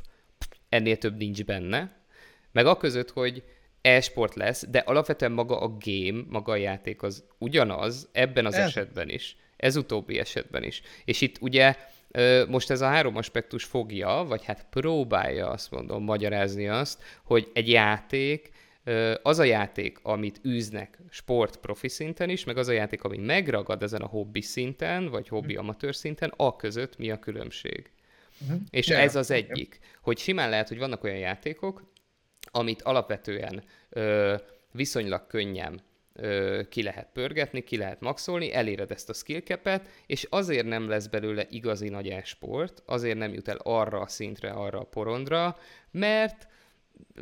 [0.68, 1.96] ennél több nincs benne.
[2.52, 3.42] Meg a között, hogy
[3.84, 8.66] e-sport lesz, de alapvetően maga a game, maga a játék az ugyanaz ebben az ez.
[8.66, 10.82] esetben is, ez utóbbi esetben is.
[11.04, 11.76] És itt ugye
[12.48, 17.68] most ez a három aspektus fogja, vagy hát próbálja azt mondom magyarázni azt, hogy egy
[17.68, 18.50] játék
[19.22, 23.82] az a játék, amit űznek sport profi szinten is, meg az a játék, ami megragad
[23.82, 25.62] ezen a hobbi szinten, vagy hobbi mhm.
[25.62, 27.90] amatőr szinten, a között mi a különbség.
[28.42, 28.60] Uh-huh.
[28.70, 31.82] És ja, ez az egyik, hogy simán lehet, hogy vannak olyan játékok,
[32.54, 34.34] amit alapvetően ö,
[34.72, 35.80] viszonylag könnyen
[36.12, 40.88] ö, ki lehet pörgetni, ki lehet maxolni, eléred ezt a skill cap és azért nem
[40.88, 45.56] lesz belőle igazi nagy esport, azért nem jut el arra a szintre, arra a porondra,
[45.90, 46.46] mert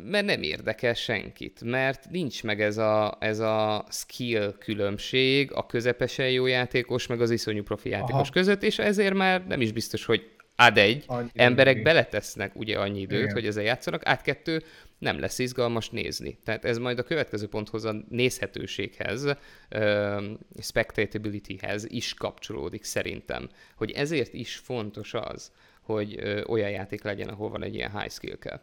[0.03, 6.29] mert nem érdekel senkit, mert nincs meg ez a, ez a skill különbség a közepesen
[6.29, 8.31] jó játékos, meg az iszonyú profi játékos Aha.
[8.31, 11.83] között, és ezért már nem is biztos, hogy ad egy, annyi emberek annyi.
[11.83, 13.33] beletesznek ugye annyi időt, Igen.
[13.33, 14.63] hogy ezzel játszanak, át kettő,
[15.03, 16.37] nem lesz izgalmas nézni.
[16.43, 20.23] Tehát ez majd a következő ponthoz, a nézhetőséghez, uh,
[20.61, 23.49] spectatabilityhez is kapcsolódik szerintem.
[23.75, 28.11] Hogy ezért is fontos az, hogy uh, olyan játék legyen, ahol van egy ilyen high
[28.11, 28.61] skill cap.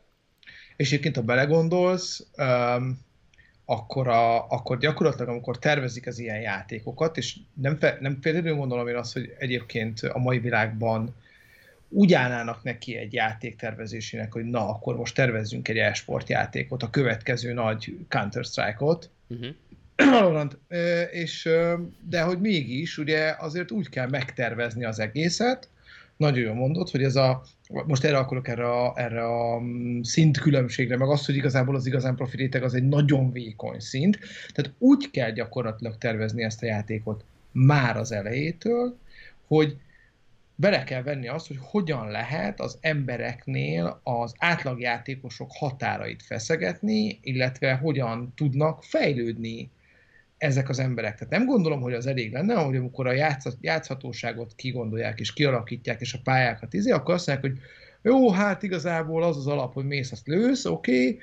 [0.76, 3.08] És egyébként, ha belegondolsz, um,
[3.64, 8.88] akkor, a, akkor gyakorlatilag, amikor tervezik az ilyen játékokat, és nem, fe, nem feltétlenül gondolom
[8.88, 11.14] én azt, hogy egyébként a mai világban
[11.90, 16.90] úgy állnának neki egy játék tervezésének, hogy na, akkor most tervezzünk egy e-sport játékot, a
[16.90, 20.50] következő nagy Counter-Strike-ot, uh-huh.
[21.10, 21.48] és,
[22.08, 25.68] de hogy mégis, ugye azért úgy kell megtervezni az egészet,
[26.20, 27.42] nagyon jól mondod, hogy ez a,
[27.86, 31.86] most erre akarok erre a, erre a mm, szint különbségre, meg azt, hogy igazából az
[31.86, 34.18] igazán profi réteg az egy nagyon vékony szint,
[34.52, 38.96] tehát úgy kell gyakorlatilag tervezni ezt a játékot már az elejétől,
[39.46, 39.76] hogy
[40.60, 48.32] bele kell venni azt, hogy hogyan lehet az embereknél az átlagjátékosok határait feszegetni, illetve hogyan
[48.36, 49.70] tudnak fejlődni
[50.38, 51.14] ezek az emberek.
[51.14, 56.14] Tehát nem gondolom, hogy az elég lenne, hogy amikor a játszhatóságot kigondolják és kialakítják, és
[56.14, 57.62] a pályákat izé, akkor azt mondják, hogy
[58.02, 61.18] jó, hát igazából az az alap, hogy mész, azt lősz, oké, okay,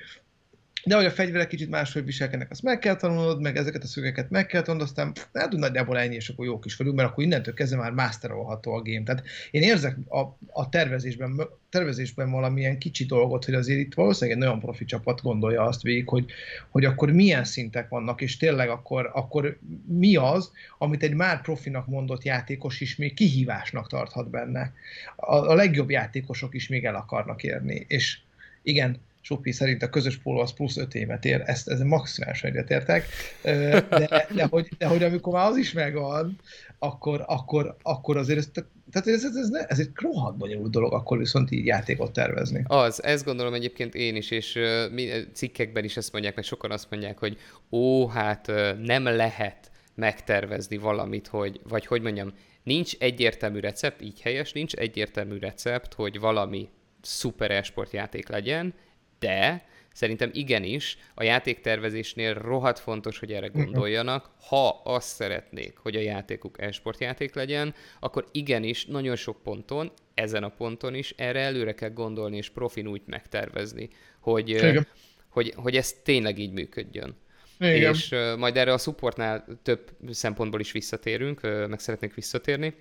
[0.85, 4.29] de hogy a fegyverek kicsit máshogy viselkednek, azt meg kell tanulnod, meg ezeket a szögeket
[4.29, 7.53] meg kell tanulnod, aztán hát nagyjából ennyi, és akkor jók is vagyunk, mert akkor innentől
[7.53, 9.03] kezdve már masterolható a game.
[9.03, 14.43] Tehát én érzek a, a tervezésben, tervezésben valamilyen kicsi dolgot, hogy azért itt valószínűleg egy
[14.43, 16.25] nagyon profi csapat gondolja azt végig, hogy,
[16.69, 21.87] hogy akkor milyen szintek vannak, és tényleg akkor, akkor mi az, amit egy már profinak
[21.87, 24.73] mondott játékos is még kihívásnak tarthat benne.
[25.15, 28.19] A, a legjobb játékosok is még el akarnak érni, és
[28.63, 33.05] igen, Supi szerint a közös póló az plusz 5 évet ér, ezt, ezt maximálisan egyetértek,
[33.89, 36.39] de, de, hogy, de hogy amikor már az is megvan,
[36.79, 38.49] akkor, akkor, akkor azért ez,
[38.91, 42.63] tehát ez, ez, ez, ne, ez egy rohadt bonyolult dolog, akkor viszont így játékot tervezni.
[42.67, 46.89] Az, ezt gondolom egyébként én is, és uh, cikkekben is ezt mondják, meg sokan azt
[46.89, 47.37] mondják, hogy
[47.71, 48.51] ó, hát
[48.83, 55.37] nem lehet megtervezni valamit, hogy, vagy hogy mondjam, nincs egyértelmű recept, így helyes, nincs egyértelmű
[55.39, 56.69] recept, hogy valami
[57.01, 58.73] szuper esport játék legyen,
[59.19, 64.29] de szerintem igenis a játéktervezésnél rohadt fontos, hogy erre gondoljanak.
[64.47, 70.43] Ha azt szeretnék, hogy a játékuk e-sport játék legyen, akkor igenis nagyon sok ponton, ezen
[70.43, 74.77] a ponton is erre előre kell gondolni, és profin úgy megtervezni, hogy,
[75.29, 77.15] hogy, hogy ez tényleg így működjön.
[77.59, 77.93] Igen.
[77.93, 82.73] És majd erre a supportnál több szempontból is visszatérünk, meg szeretnék visszatérni.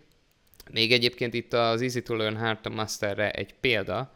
[0.71, 4.15] Még egyébként itt az Easy to Learn Hard to Masterre egy példa,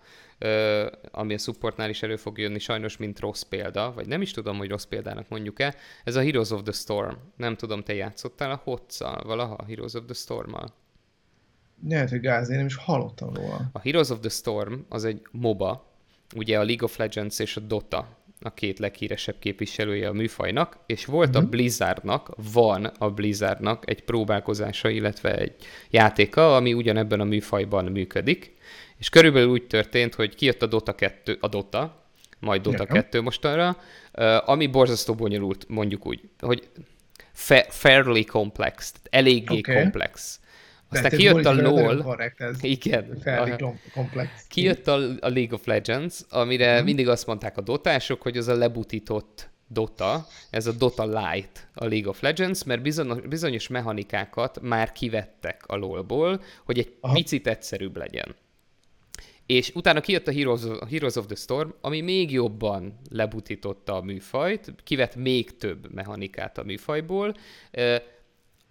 [1.11, 4.59] ami a supportnál is elő fog jönni, sajnos, mint rossz példa, vagy nem is tudom,
[4.59, 5.75] hogy rossz példának mondjuk-e,
[6.05, 7.15] ez a Heroes of the Storm.
[7.37, 10.75] Nem tudom, te játszottál a Hotszal valaha, a Heroes of the Storm-mal?
[11.89, 13.71] Lehet, hogy gáz, én nem is hallottam róla.
[13.73, 15.95] A Heroes of the Storm az egy MOBA,
[16.37, 21.05] ugye a League of Legends és a Dota a két leghíresebb képviselője a műfajnak, és
[21.05, 21.43] volt uh-huh.
[21.43, 21.51] a mhm.
[21.51, 25.55] Blizzardnak, van a Blizzardnak egy próbálkozása, illetve egy
[25.91, 28.57] játéka, ami ugyanebben a műfajban működik,
[29.01, 32.05] és körülbelül úgy történt, hogy kijött a Dota 2, a Dota,
[32.39, 32.97] majd Dota Nekem.
[32.97, 33.77] 2 mostanra,
[34.45, 36.69] ami borzasztó bonyolult, mondjuk úgy, hogy
[37.33, 39.83] fa- fairly complex, eléggé okay.
[39.83, 40.41] komplex.
[40.89, 42.21] Aztán kijött a LOL.
[42.61, 43.19] Igen.
[43.23, 43.55] Fairly
[43.93, 44.31] complex.
[44.49, 46.85] Kijött a, a League of Legends, amire hmm.
[46.85, 51.87] mindig azt mondták a dotások, hogy az a lebutított Dota, ez a Dota Light a
[51.87, 57.15] League of Legends, mert bizonyos, bizonyos mechanikákat már kivettek a LoL-ból, hogy egy Aha.
[57.15, 58.35] picit egyszerűbb legyen.
[59.51, 64.03] És utána kijött a Heroes, a Heroes of the Storm, ami még jobban lebutította a
[64.03, 67.37] műfajt, kivett még több mechanikát a műfajból,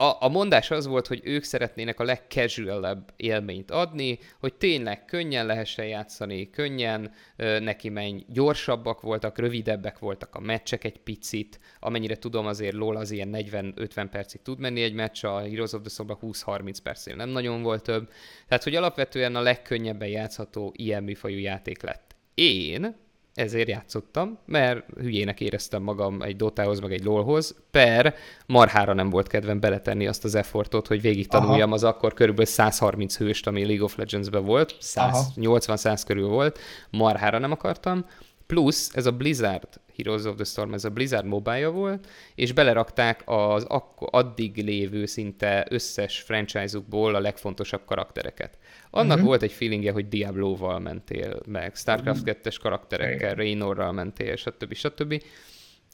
[0.02, 5.46] a, a mondás az volt, hogy ők szeretnének a legcasualabb élményt adni, hogy tényleg könnyen
[5.46, 12.16] lehessen játszani, könnyen ö, neki menj, gyorsabbak voltak, rövidebbek voltak a meccsek egy picit, amennyire
[12.16, 15.90] tudom azért LOL az ilyen 40-50 percig tud menni egy meccs, a Heroes of the
[15.90, 18.10] Storm 20-30 percnél nem nagyon volt több,
[18.48, 22.16] tehát hogy alapvetően a legkönnyebben játszható ilyen műfajú játék lett.
[22.34, 22.96] Én
[23.40, 29.28] ezért játszottam, mert hülyének éreztem magam egy Dotához, meg egy LoLhoz, per marhára nem volt
[29.28, 31.74] kedvem beletenni azt az effortot, hogy végig tanuljam Aha.
[31.74, 37.52] az akkor körülbelül 130 hőst, ami League of Legends-ben volt, 80-100 körül volt, marhára nem
[37.52, 38.06] akartam,
[38.54, 43.22] plusz ez a Blizzard Heroes of the Storm, ez a Blizzard mobile volt, és belerakták
[43.26, 48.58] az addig lévő szinte összes franchise-ukból a legfontosabb karaktereket.
[48.90, 49.28] Annak uh-huh.
[49.28, 54.74] volt egy feelingje, hogy Diablo-val mentél, meg StarCraft 2-es karakterekkel, Raynorral mentél, stb.
[54.74, 55.24] stb.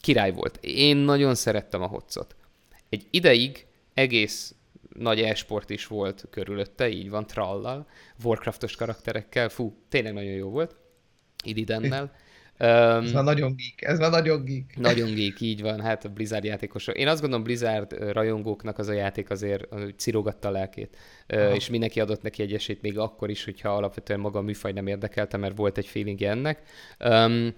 [0.02, 0.58] Király volt.
[0.62, 2.36] Én nagyon szerettem a hotszot.
[2.90, 4.56] Egy ideig egész
[4.94, 7.88] nagy esport is volt körülötte, így van, trallal,
[8.24, 10.76] Warcraftos karakterekkel, fú, tényleg nagyon jó volt,
[11.44, 12.12] Ididennel.
[12.60, 14.76] Um, ez már nagyon geek, ez már nagyon geek.
[14.76, 16.98] Nagyon geek, így van, hát a Blizzard játékosok.
[16.98, 21.56] Én azt gondolom Blizzard rajongóknak az a játék azért hogy cirogatta a lelkét, Aha.
[21.56, 24.88] és mindenki adott neki egy esélyt még akkor is, hogyha alapvetően maga a műfaj nem
[24.88, 26.62] érdekelte, mert volt egy feeling ennek.
[27.06, 27.54] Um,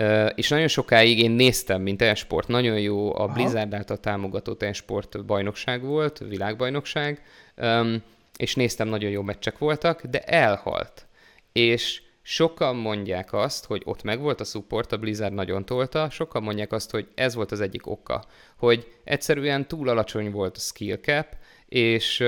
[0.00, 5.24] Uh, és nagyon sokáig én néztem, mint e-sport, nagyon jó, a Blizzard által támogatott e-sport
[5.24, 7.22] bajnokság volt, világbajnokság,
[7.56, 8.02] um,
[8.36, 11.06] és néztem, nagyon jó meccsek voltak, de elhalt.
[11.52, 16.72] És Sokan mondják azt, hogy ott megvolt a support, a Blizzard nagyon tolta, sokan mondják
[16.72, 18.24] azt, hogy ez volt az egyik oka,
[18.56, 21.26] hogy egyszerűen túl alacsony volt a skill cap,
[21.68, 22.24] és,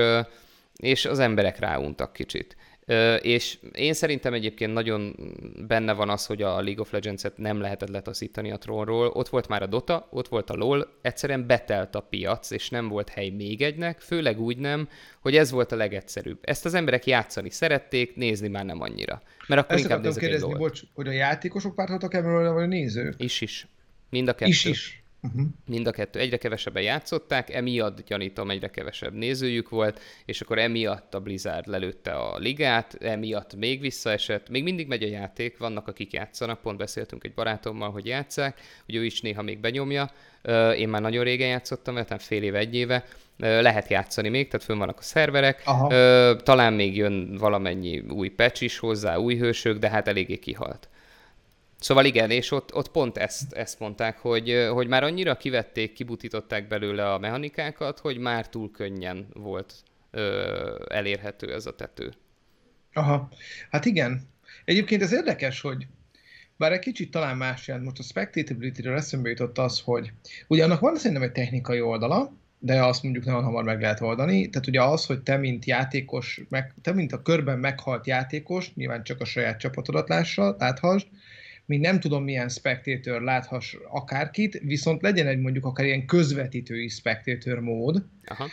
[0.75, 2.55] és az emberek ráuntak kicsit.
[3.21, 5.15] És én szerintem egyébként nagyon
[5.67, 9.07] benne van az, hogy a League of Legends-et nem lehetett letaszítani a trónról.
[9.07, 12.87] Ott volt már a Dota, ott volt a LoL, egyszerűen betelt a piac, és nem
[12.87, 14.89] volt hely még egynek, főleg úgy nem,
[15.21, 16.37] hogy ez volt a legegyszerűbb.
[16.41, 19.21] Ezt az emberek játszani szerették, nézni már nem annyira.
[19.47, 23.13] Mert akkor Ezt inkább nézek kérdezni, bocs, hogy a játékosok pártoltak ebből, vagy a nézők?
[23.17, 23.67] Is is.
[24.09, 24.49] Mind a kettő.
[24.49, 24.98] Is is.
[25.21, 25.41] Uh-huh.
[25.65, 26.19] Mind a kettő.
[26.19, 32.11] Egyre kevesebben játszották, emiatt gyanítom egyre kevesebb nézőjük volt, és akkor emiatt a Blizzard lelőtte
[32.11, 34.49] a ligát, emiatt még visszaesett.
[34.49, 38.95] Még mindig megy a játék, vannak akik játszanak, pont beszéltünk egy barátommal, hogy játszák, hogy
[38.95, 40.11] ő is néha még benyomja.
[40.77, 43.05] Én már nagyon régen játszottam, mert fél éve, egy éve,
[43.37, 46.35] lehet játszani még, tehát fönn vannak a szerverek, Aha.
[46.35, 50.89] talán még jön valamennyi új patch is hozzá, új hősök, de hát eléggé kihalt.
[51.79, 56.67] Szóval igen, és ott, ott pont ezt, ezt mondták, hogy, hogy már annyira kivették, kibutították
[56.67, 59.73] belőle a mechanikákat, hogy már túl könnyen volt
[60.11, 62.13] ö, elérhető ez a tető.
[62.93, 63.29] Aha,
[63.69, 64.21] hát igen.
[64.65, 65.87] Egyébként ez érdekes, hogy
[66.57, 70.11] bár egy kicsit talán más jelent, most a spectatability-ről eszembe jutott az, hogy
[70.47, 74.49] ugye annak van szerintem egy technikai oldala, de azt mondjuk nagyon hamar meg lehet oldani.
[74.49, 79.03] Tehát ugye az, hogy te, mint játékos, meg, te, mint a körben meghalt játékos, nyilván
[79.03, 81.07] csak a saját csapatodat lássa, láthasd,
[81.69, 87.59] még nem tudom milyen spectator láthass akárkit, viszont legyen egy mondjuk akár ilyen közvetítői spectator
[87.59, 88.05] mód.
[88.25, 88.47] Aha.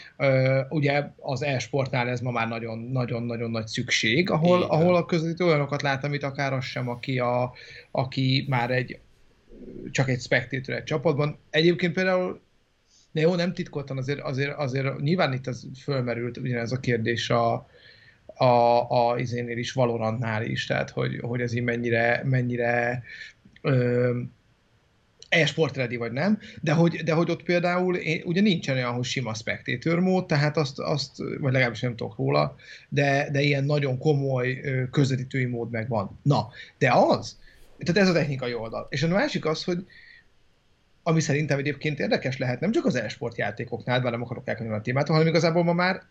[0.68, 2.48] Ugye az e-sportnál ez ma már
[2.92, 7.52] nagyon-nagyon nagy szükség, ahol, ahol a közvetítő olyanokat lát, amit akár az sem, aki, a,
[7.90, 8.98] aki már egy
[9.90, 11.38] csak egy spectator egy csapatban.
[11.50, 12.40] Egyébként például
[13.12, 17.66] de jó, nem titkoltan, azért, azért, azért nyilván itt az fölmerült ugyanez a kérdés a,
[18.36, 23.02] a, a izénél is, Valorantnál is, tehát hogy, hogy ez így mennyire, mennyire
[23.62, 24.18] ö,
[25.28, 29.34] e-sport ready vagy nem, de hogy, de hogy ott például ugye nincsen olyan, hogy sima
[29.34, 32.56] spectator mód, tehát azt, azt, vagy legalábbis nem tudok róla,
[32.88, 36.18] de, de ilyen nagyon komoly közvetítői mód megvan.
[36.22, 37.38] Na, de az,
[37.78, 38.86] tehát ez a technikai oldal.
[38.90, 39.86] És a másik az, hogy,
[41.08, 44.84] ami szerintem egyébként érdekes lehet, nem csak az e-sport játékoknál, bár nem akarok elkönyvelni a
[44.84, 46.02] témát, hanem igazából ma már,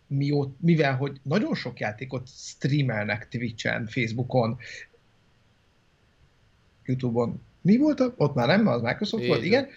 [0.60, 4.58] mivel hogy nagyon sok játékot streamelnek Twitch-en, Facebookon,
[6.84, 8.02] Youtube-on, mi volt?
[8.16, 9.34] Ott már nem, az Microsoft Igen.
[9.34, 9.68] volt, igen.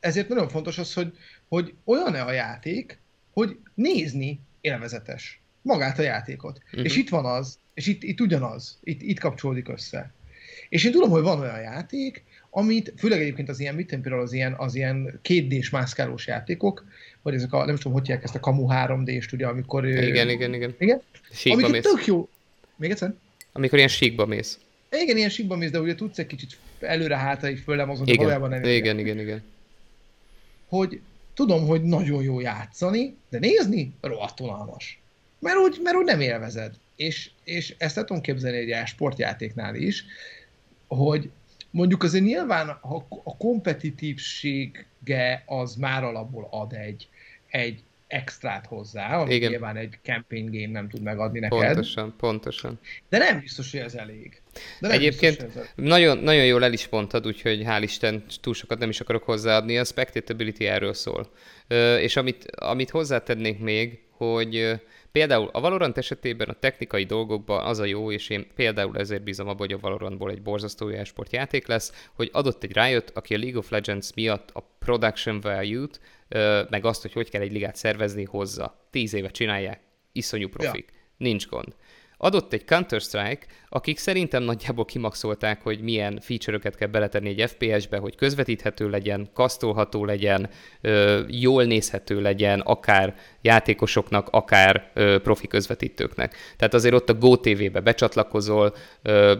[0.00, 1.16] Ezért nagyon fontos az, hogy,
[1.48, 2.98] hogy olyan-e a játék,
[3.32, 6.60] hogy nézni élvezetes magát a játékot.
[6.64, 6.84] Uh-huh.
[6.84, 10.12] És itt van az, és itt, itt ugyanaz, itt, itt kapcsolódik össze.
[10.68, 14.32] És én tudom, hogy van olyan játék, amit, főleg egyébként az ilyen, mit például az
[14.32, 16.84] ilyen, az ilyen kétdés mászkálós játékok,
[17.22, 19.86] vagy ezek a, nem tudom, hogy hívják ezt a Kamu 3D-st, ugye, amikor...
[19.88, 20.74] Igen, igen, igen.
[20.78, 21.00] Igen?
[21.32, 21.92] Síkba Amiket mész.
[21.92, 22.28] tök jó.
[22.76, 23.14] Még egyszer?
[23.52, 24.58] Amikor ilyen síkba mész.
[24.90, 28.62] Igen, ilyen síkba mész, de ugye tudsz egy kicsit előre-hátra így föl mozogni, valójában nem.
[28.62, 29.42] Igen, igen, igen, igen.
[30.68, 31.00] Hogy
[31.34, 35.00] tudom, hogy nagyon jó játszani, de nézni rohadt unalmas.
[35.38, 36.74] Mert úgy, mert úgy nem élvezed.
[36.96, 40.04] És, és ezt tudom képzelni egy sportjátéknál is,
[40.86, 41.30] hogy
[41.70, 47.08] mondjuk azért nyilván a, a kompetitívsége az már alapból ad egy,
[47.46, 49.50] egy extrát hozzá, ami Igen.
[49.50, 51.58] nyilván egy campaign game nem tud megadni neked.
[51.58, 52.78] Pontosan, pontosan.
[53.08, 54.40] De nem biztos, hogy ez elég.
[54.80, 55.90] De Egyébként biztos, ez elég.
[55.90, 59.78] Nagyon, nagyon jól el is mondtad, úgyhogy hál' Isten túl sokat nem is akarok hozzáadni,
[59.78, 61.30] a spectatability erről szól.
[62.00, 64.80] És amit, amit hozzátennék még, hogy
[65.18, 69.48] Például a Valorant esetében a technikai dolgokban az a jó, és én például ezért bízom
[69.48, 73.38] abban, hogy a Valorantból egy borzasztó e-sport játék lesz, hogy adott egy Riot, aki a
[73.38, 76.00] League of Legends miatt a production value-t,
[76.70, 78.86] meg azt, hogy hogy kell egy ligát szervezni, hozza.
[78.90, 79.80] Tíz éve csinálják,
[80.12, 80.88] iszonyú profik.
[80.92, 80.96] Ja.
[81.16, 81.74] Nincs gond.
[82.20, 88.16] Adott egy Counter-Strike, akik szerintem nagyjából kimaxolták, hogy milyen feature-öket kell beletenni egy FPS-be, hogy
[88.16, 90.48] közvetíthető legyen, kasztolható legyen,
[91.26, 96.36] jól nézhető legyen, akár játékosoknak, akár profi közvetítőknek.
[96.56, 98.74] Tehát azért ott a GoTV-be becsatlakozol,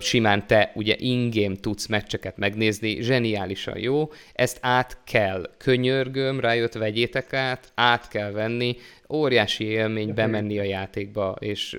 [0.00, 7.32] simán te ugye in-game tudsz meccseket megnézni, zseniálisan jó, ezt át kell, könyörgöm, rájött, vegyétek
[7.32, 8.76] át, át kell venni,
[9.08, 11.76] óriási élmény bemenni a játékba, és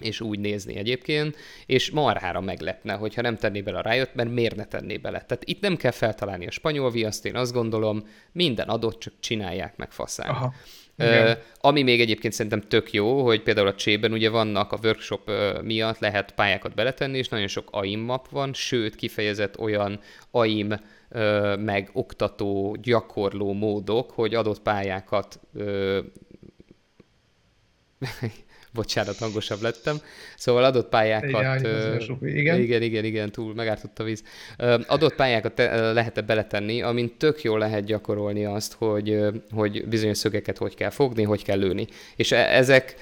[0.00, 4.56] és úgy nézni egyébként, és marhára meglepne, hogyha nem tenné bele a rájött, mert miért
[4.56, 5.20] ne tenné bele.
[5.20, 9.76] Tehát itt nem kell feltalálni a spanyol viaszt, én azt gondolom, minden adott, csak csinálják
[9.76, 10.28] meg faszán.
[10.28, 10.54] Aha.
[10.98, 11.30] Uh,
[11.60, 15.62] ami még egyébként szerintem tök jó, hogy például a Csében ugye vannak a workshop uh,
[15.62, 21.58] miatt lehet pályákat beletenni, és nagyon sok AIM map van, sőt kifejezett olyan AIM uh,
[21.58, 25.40] meg oktató, gyakorló módok, hogy adott pályákat
[28.76, 29.96] bocsánat, hangosabb lettem.
[30.36, 31.60] Szóval adott pályákat...
[31.60, 32.60] Igen, igen.
[32.60, 34.22] igen, igen, igen, túl megártott a víz.
[34.86, 39.18] Adott pályákat te, lehet beletenni, amint tök jól lehet gyakorolni azt, hogy,
[39.50, 41.86] hogy bizonyos szögeket hogy kell fogni, hogy kell lőni.
[42.16, 42.94] És e, ezek,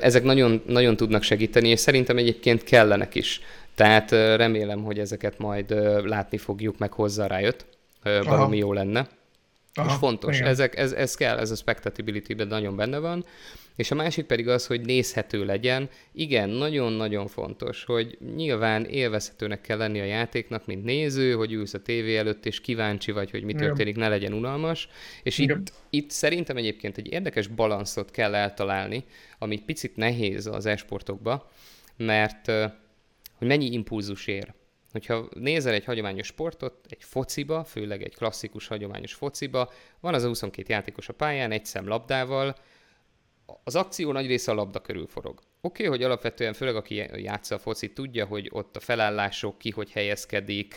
[0.00, 3.40] ezek nagyon, nagyon tudnak segíteni, és szerintem egyébként kellenek is.
[3.74, 7.66] Tehát remélem, hogy ezeket majd látni fogjuk, meg hozzá rájött.
[8.02, 9.08] Valami jó lenne.
[9.78, 13.24] Aha, és fontos, ezek, ez, ez kell, ez a spectatability-ben nagyon benne van.
[13.76, 15.88] És a másik pedig az, hogy nézhető legyen.
[16.12, 21.82] Igen, nagyon-nagyon fontos, hogy nyilván élvezhetőnek kell lenni a játéknak, mint néző, hogy ülsz a
[21.82, 24.88] tévé előtt, és kíváncsi vagy, hogy mi történik, ne legyen unalmas.
[25.22, 29.04] És itt, itt szerintem egyébként egy érdekes balanszot kell eltalálni,
[29.38, 31.50] ami picit nehéz az esportokba,
[31.96, 32.46] mert
[33.38, 34.54] hogy mennyi impulzus ér.
[34.92, 39.70] Hogyha nézel egy hagyományos sportot, egy fociba, főleg egy klasszikus hagyományos fociba,
[40.00, 42.56] van az a 22 játékos a pályán, egy szem labdával,
[43.64, 45.40] az akció nagy része a labda körül forog.
[45.60, 49.70] Oké, okay, hogy alapvetően főleg aki játsza a focit, tudja, hogy ott a felállások, ki
[49.70, 50.74] hogy helyezkedik,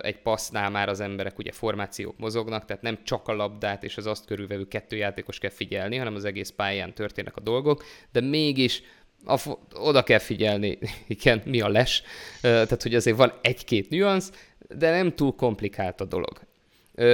[0.00, 4.06] egy passznál már az emberek ugye formációk mozognak, tehát nem csak a labdát és az
[4.06, 8.82] azt körülvevő kettő játékos kell figyelni, hanem az egész pályán történnek a dolgok, de mégis
[9.24, 9.40] a,
[9.74, 12.02] oda kell figyelni, igen, mi a les,
[12.40, 14.30] tehát hogy azért van egy-két nüansz,
[14.76, 16.40] de nem túl komplikált a dolog.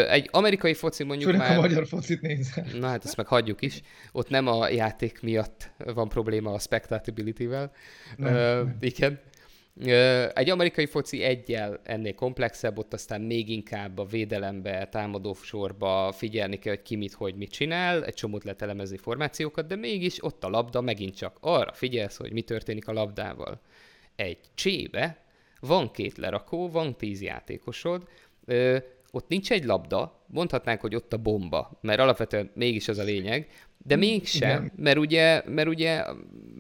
[0.08, 1.58] Egy amerikai foci mondjuk Főleg már...
[1.58, 2.66] a magyar focit nézel.
[2.78, 3.80] Na hát ezt meg hagyjuk is.
[4.12, 7.72] Ott nem a játék miatt van probléma a spectatability-vel.
[8.18, 9.20] Uh, igen.
[10.34, 16.58] Egy amerikai foci egyel ennél komplexebb, ott aztán még inkább a védelembe, támadó sorba figyelni
[16.58, 20.44] kell, hogy ki mit, hogy mit csinál, egy csomót lehet elemezni formációkat, de mégis ott
[20.44, 23.60] a labda megint csak arra figyelsz, hogy mi történik a labdával.
[24.16, 25.24] Egy csébe
[25.60, 28.08] van két lerakó, van tíz játékosod,
[29.10, 33.48] ott nincs egy labda, mondhatnánk, hogy ott a bomba, mert alapvetően mégis az a lényeg,
[33.78, 34.72] de mm, mégsem, Igen.
[34.76, 36.04] mert ugye, mert ugye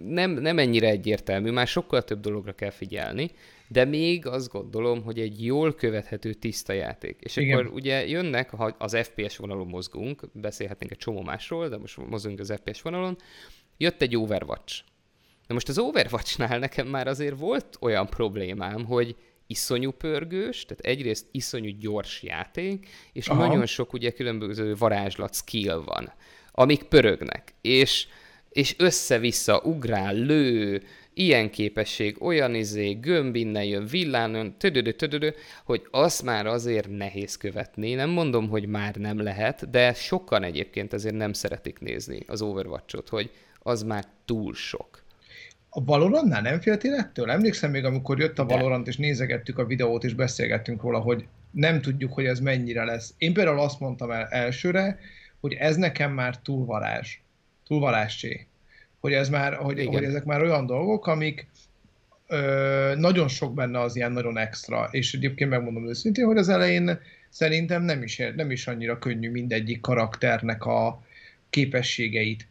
[0.04, 3.30] nem, nem ennyire egyértelmű, már sokkal több dologra kell figyelni,
[3.68, 7.16] de még azt gondolom, hogy egy jól követhető tiszta játék.
[7.20, 7.58] És Igen.
[7.58, 12.40] akkor ugye jönnek, ha az FPS vonalon mozgunk, beszélhetnénk egy csomó másról, de most mozgunk
[12.40, 13.16] az FPS vonalon,
[13.76, 14.82] jött egy Overwatch.
[15.46, 19.16] Na most az Overwatchnál nekem már azért volt olyan problémám, hogy
[19.50, 23.46] iszonyú pörgős, tehát egyrészt iszonyú gyors játék, és Aha.
[23.46, 26.12] nagyon sok ugye különböző varázslat skill van,
[26.52, 28.06] amik pörögnek, és,
[28.50, 30.82] és össze-vissza ugrál, lő,
[31.14, 35.30] ilyen képesség, olyan izé, gömb innen jön, villán jön, tödödö, tödödö,
[35.64, 37.94] hogy azt már azért nehéz követni.
[37.94, 43.08] Nem mondom, hogy már nem lehet, de sokan egyébként azért nem szeretik nézni az Overwatch-ot,
[43.08, 45.06] hogy az már túl sok.
[45.70, 47.30] A Valorantnál nem féltél ettől?
[47.30, 51.80] Emlékszem még, amikor jött a Valorant, és nézegettük a videót, és beszélgettünk róla, hogy nem
[51.80, 53.14] tudjuk, hogy ez mennyire lesz.
[53.18, 54.98] Én például azt mondtam el elsőre,
[55.40, 57.18] hogy ez nekem már túl varázs.
[57.66, 58.46] Túl varázscsé.
[59.00, 61.46] Hogy, ez már, hogy, hogy ezek már olyan dolgok, amik
[62.26, 64.88] ö, nagyon sok benne az ilyen nagyon extra.
[64.90, 66.98] És egyébként megmondom őszintén, hogy az elején
[67.28, 71.02] szerintem nem is, nem is annyira könnyű mindegyik karakternek a
[71.50, 72.46] képességeit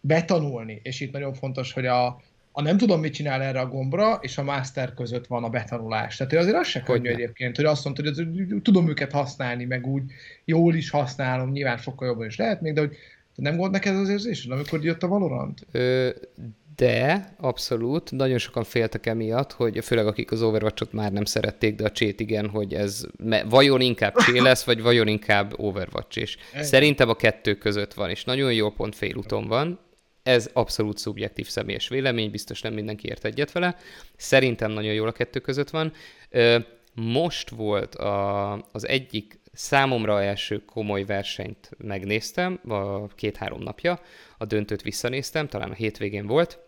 [0.00, 2.06] betanulni, és itt nagyon fontos, hogy a,
[2.52, 6.16] a nem tudom, mit csinál erre a gombra, és a master között van a betanulás.
[6.16, 10.02] Tehát azért az se könnyű egyébként, hogy azt mondta, hogy tudom őket használni, meg úgy
[10.44, 12.96] jól is használom, nyilván sokkal jobban is lehet még, de hogy
[13.34, 15.66] nem volt neked az érzésed, amikor jött a Valorant?
[15.72, 16.10] Ö,
[16.76, 21.84] de abszolút, nagyon sokan féltek emiatt, hogy főleg akik az Overwatch-ot már nem szerették, de
[21.84, 23.06] a csét igen, hogy ez
[23.48, 26.36] vajon inkább csé lesz, vagy vajon inkább Overwatch is.
[26.60, 29.78] Szerintem a kettő között van, és nagyon jó pont félúton van,
[30.28, 33.76] ez abszolút szubjektív személyes vélemény, biztos nem mindenki ért egyet vele.
[34.16, 35.92] Szerintem nagyon jól a kettő között van.
[36.94, 44.00] Most volt a, az egyik számomra első komoly versenyt megnéztem, a két-három napja,
[44.38, 46.58] a döntőt visszanéztem, talán a hétvégén volt,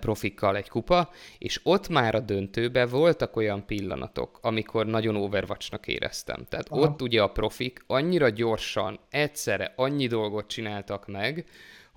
[0.00, 6.46] profikkal egy kupa, és ott már a döntőben voltak olyan pillanatok, amikor nagyon overwatchnak éreztem.
[6.48, 6.80] Tehát Aha.
[6.80, 11.46] ott ugye a profik annyira gyorsan, egyszerre annyi dolgot csináltak meg,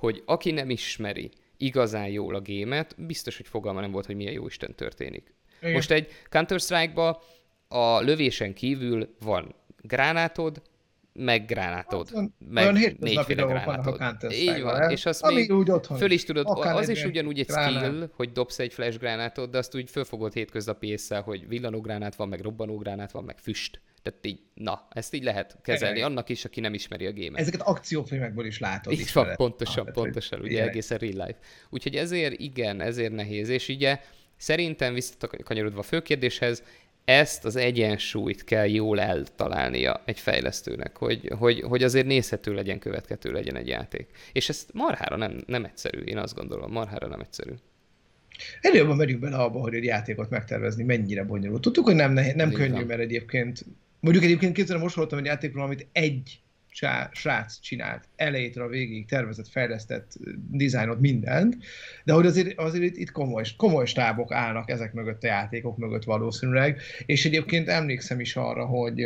[0.03, 4.33] hogy aki nem ismeri igazán jól a gémet, biztos, hogy fogalma nem volt, hogy milyen
[4.33, 5.33] jó Isten történik.
[5.61, 5.73] Igen.
[5.73, 7.21] Most egy Counter-Strike-ba
[7.67, 10.61] a lövésen kívül van gránátod,
[11.13, 12.09] meg gránátod.
[12.15, 14.31] Hát, meg olyan négyféle gránátod.
[14.31, 17.45] Így van, el, és azt még úgy otthon föl is tudod, az is ugyanúgy egy
[17.45, 17.83] gránát.
[17.83, 22.27] skill, hogy dobsz egy flash gránátod, de azt úgy fölfogod hétköznapi észre, hogy villanógránát van,
[22.27, 23.81] meg robbanógránát van, meg füst.
[24.03, 26.09] Tehát így, na, ezt így lehet kezelni Igen.
[26.09, 27.39] annak is, aki nem ismeri a gémet.
[27.39, 28.93] Ezeket akciófilmekből is látod.
[28.93, 30.67] Így van, pontosan, ah, pontosan, ugye Igen.
[30.67, 31.37] egészen real life.
[31.69, 33.49] Úgyhogy ezért igen, ezért nehéz.
[33.49, 33.99] És ugye
[34.37, 36.63] szerintem visszakanyarodva a főkérdéshez,
[37.05, 43.33] ezt az egyensúlyt kell jól eltalálnia egy fejlesztőnek, hogy, hogy, hogy azért nézhető legyen, következő
[43.33, 44.07] legyen egy játék.
[44.31, 47.51] És ez marhára nem, nem egyszerű, én azt gondolom, marhára nem egyszerű.
[48.61, 51.61] Előbb megyünk bele abba, hogy egy játékot megtervezni mennyire bonyolult.
[51.61, 53.65] Tudtuk, hogy nem, nehéz, nem könnyű, mert egyébként
[54.03, 56.42] Mondjuk egyébként kétszer most hallottam egy játékról, amit egy
[57.11, 60.11] srác csinált elejétől a végig tervezett, fejlesztett
[60.49, 61.57] dizájnot, mindent,
[62.03, 66.03] de hogy azért, azért itt, itt komoly, komoly stábok állnak ezek mögött a játékok mögött
[66.03, 69.05] valószínűleg, és egyébként emlékszem is arra, hogy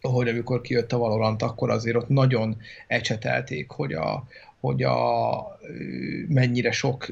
[0.00, 4.26] hogy amikor kijött a Valorant, akkor azért ott nagyon ecsetelték, hogy a,
[4.60, 5.58] hogy a,
[6.28, 7.10] mennyire sok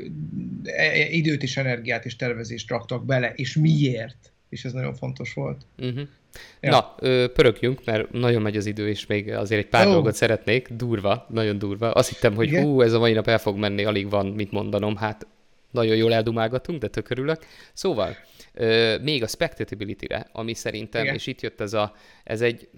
[0.64, 4.32] e, e, időt és energiát és tervezést raktak bele, és miért.
[4.49, 5.66] És ez nagyon fontos volt.
[5.78, 6.09] Uh-huh.
[6.61, 6.70] Ja.
[6.70, 6.94] Na,
[7.26, 9.92] pörögjünk, mert nagyon megy az idő, és még azért egy pár oh.
[9.92, 10.68] dolgot szeretnék.
[10.68, 11.90] Durva, nagyon durva.
[11.90, 12.64] Azt hittem, hogy Igen?
[12.64, 14.96] hú, ez a mai nap el fog menni, alig van mit mondanom.
[14.96, 15.26] Hát
[15.70, 17.46] nagyon jól eldumálgatunk, de tök örülök.
[17.72, 18.16] Szóval,
[19.03, 21.14] még a spectatability-re, ami szerintem, Igen.
[21.14, 21.94] és itt jött ez a,
[22.24, 22.68] ez egy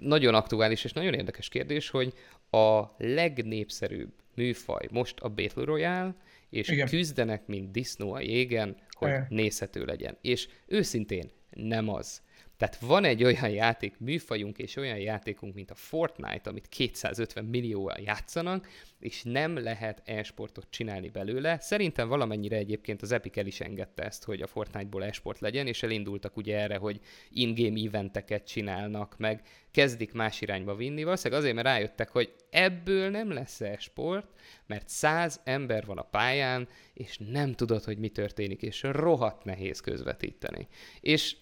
[0.00, 2.12] nagyon aktuális és nagyon érdekes kérdés, hogy
[2.50, 6.14] a legnépszerűbb műfaj most a Battle Royale,
[6.50, 6.86] és Igen.
[6.86, 9.26] küzdenek, mint disznó a jégen, hogy Igen.
[9.28, 10.18] nézhető legyen.
[10.20, 12.22] És őszintén nem az.
[12.56, 18.00] Tehát van egy olyan játék műfajunk és olyan játékunk, mint a Fortnite, amit 250 millióan
[18.00, 18.68] játszanak,
[19.00, 21.58] és nem lehet e-sportot csinálni belőle.
[21.60, 25.82] Szerintem valamennyire egyébként az Epic el is engedte ezt, hogy a Fortnite-ból e-sport legyen, és
[25.82, 27.00] elindultak ugye erre, hogy
[27.30, 31.04] in-game eventeket csinálnak, meg kezdik más irányba vinni.
[31.04, 34.26] Valószínűleg azért, mert rájöttek, hogy ebből nem lesz e-sport,
[34.66, 39.80] mert száz ember van a pályán, és nem tudod, hogy mi történik, és rohadt nehéz
[39.80, 40.68] közvetíteni.
[41.00, 41.36] És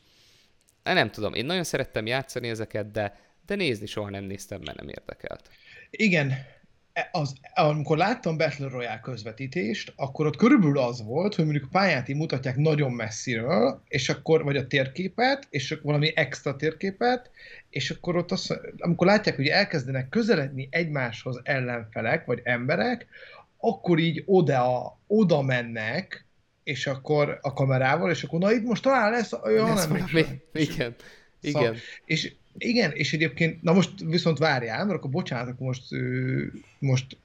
[0.93, 3.17] nem tudom, én nagyon szerettem játszani ezeket, de,
[3.47, 5.51] de nézni soha nem néztem, mert nem érdekelt.
[5.91, 6.33] Igen,
[6.93, 12.09] e, az, amikor láttam Battle Royale közvetítést, akkor ott körülbelül az volt, hogy mondjuk pályát
[12.09, 17.31] így mutatják nagyon messziről, és akkor, vagy a térképet, és valami extra térképet,
[17.71, 23.07] és akkor ott az, amikor látják, hogy elkezdenek közeledni egymáshoz ellenfelek, vagy emberek,
[23.57, 26.24] akkor így oda, oda mennek,
[26.65, 30.09] és akkor a kamerával, és akkor na itt most talán lesz olyan, nem valami,
[30.53, 30.95] igen,
[31.41, 31.53] igen.
[31.53, 35.85] Szóval, és igen, és egyébként, na most viszont várjál, mert akkor bocsánat, akkor most,
[36.79, 37.17] most,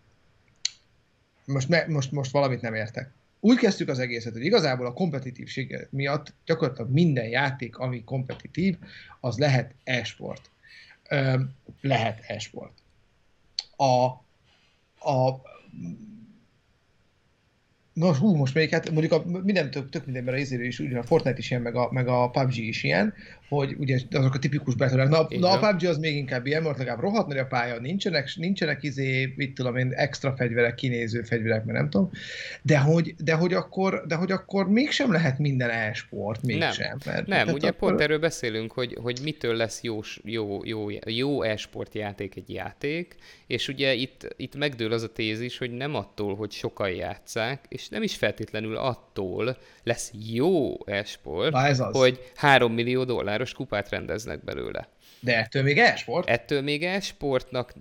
[1.45, 3.11] most, most, most valamit nem értek.
[3.39, 8.77] Úgy kezdtük az egészet, hogy igazából a kompetitívség miatt gyakorlatilag minden játék, ami kompetitív,
[9.19, 10.49] az lehet e-sport.
[11.81, 12.73] lehet e-sport.
[13.75, 14.05] A,
[15.11, 15.41] a
[17.99, 20.97] Nos, hú, most még hát mondjuk a, minden tök, tök mindenben a részéről is, ugye
[20.97, 23.13] a Fortnite is ilyen, meg a, meg a PUBG is ilyen,
[23.49, 26.77] hogy ugye azok a tipikus battle na, na, a PUBG az még inkább ilyen, mert
[26.77, 31.65] legalább rohadt nagy a pálya, nincsenek, nincsenek izé, mit tudom én, extra fegyverek, kinéző fegyverek,
[31.65, 32.11] mert nem tudom,
[32.61, 36.97] de hogy, de hogy akkor, de hogy akkor mégsem lehet minden e-sport, mégsem.
[37.05, 37.89] Nem, mert, nem ugye akkor...
[37.89, 43.15] pont erről beszélünk, hogy, hogy mitől lesz jó, jó, jó, jó e-sport játék egy játék,
[43.47, 47.88] és ugye itt, itt megdől az a tézis, hogy nem attól, hogy sokan játszák, és
[47.89, 51.55] nem is feltétlenül attól lesz jó esport,
[51.91, 54.89] hogy 3 millió dolláros kupát rendeznek belőle.
[55.19, 56.29] De ettől még esport?
[56.29, 57.73] Ettől még esportnak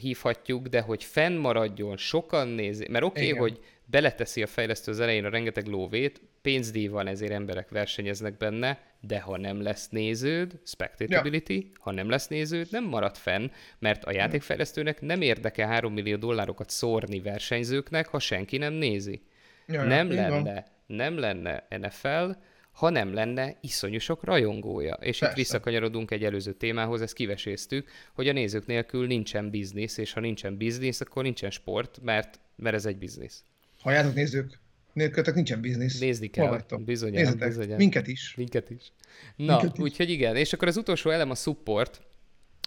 [0.00, 5.24] hívhatjuk, de hogy fennmaradjon, sokan nézi, mert oké, okay, hogy beleteszi a fejlesztő az elején
[5.24, 11.54] a rengeteg lóvét, pénzdíj van, ezért emberek versenyeznek benne, de ha nem lesz néződ, spectatability,
[11.54, 11.78] ja.
[11.80, 16.70] ha nem lesz néződ, nem marad fenn, mert a játékfejlesztőnek nem érdeke 3 millió dollárokat
[16.70, 19.22] szórni versenyzőknek, ha senki nem nézi.
[19.70, 22.30] Ja, nem lenne, nem lenne NFL,
[22.72, 24.94] ha nem lenne iszonyú sok rajongója.
[24.94, 25.26] És Persze.
[25.26, 30.20] itt visszakanyarodunk egy előző témához, ezt kiveséztük, hogy a nézők nélkül nincsen biznisz, és ha
[30.20, 33.44] nincsen biznisz, akkor nincsen sport, mert, mert ez egy biznisz.
[33.80, 34.58] Halljátok nézők,
[34.92, 35.98] nélkültek nincsen biznisz.
[35.98, 37.76] Nézni kell, bizonyán, bizonyán.
[37.76, 38.34] Minket is.
[38.36, 38.92] Minket is.
[39.36, 42.02] Na, úgyhogy igen, és akkor az utolsó elem a support,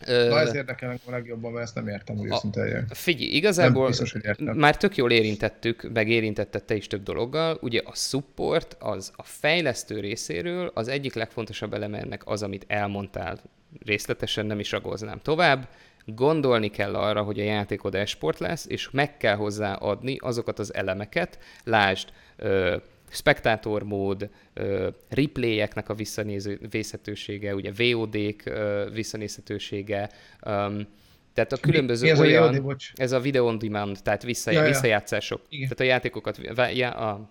[0.08, 4.12] Na ez érdekel engem a legjobban, mert ezt nem értem, hogy őszinte Figyelj, igazából biztos,
[4.12, 7.58] hogy már tök jól érintettük, meg érintetted te is több dologgal.
[7.62, 13.40] Ugye a support, az a fejlesztő részéről az egyik legfontosabb eleme ennek az, amit elmondtál
[13.86, 15.68] részletesen, nem is ragoznám tovább.
[16.06, 20.74] Gondolni kell arra, hogy a játékod esport lesz, és meg kell hozzá adni azokat az
[20.74, 22.10] elemeket, lásd,
[23.14, 24.30] spektátormód,
[25.10, 28.52] replayeknek a visszanézhetősége, ugye VOD-k
[28.94, 30.10] visszanézhetősége,
[31.34, 34.64] tehát a különböző mi, olyan, a VOD, ez a video on demand, tehát vissza, ja,
[34.64, 35.42] visszajátszások.
[35.50, 35.64] Igen.
[35.64, 36.38] Tehát a játékokat,
[36.78, 37.30] a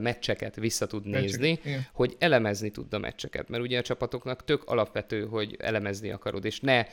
[0.00, 1.86] meccseket vissza tud Meccsek, nézni, igen.
[1.92, 3.48] hogy elemezni tud a meccseket.
[3.48, 6.84] Mert ugye a csapatoknak tök alapvető, hogy elemezni akarod, és ne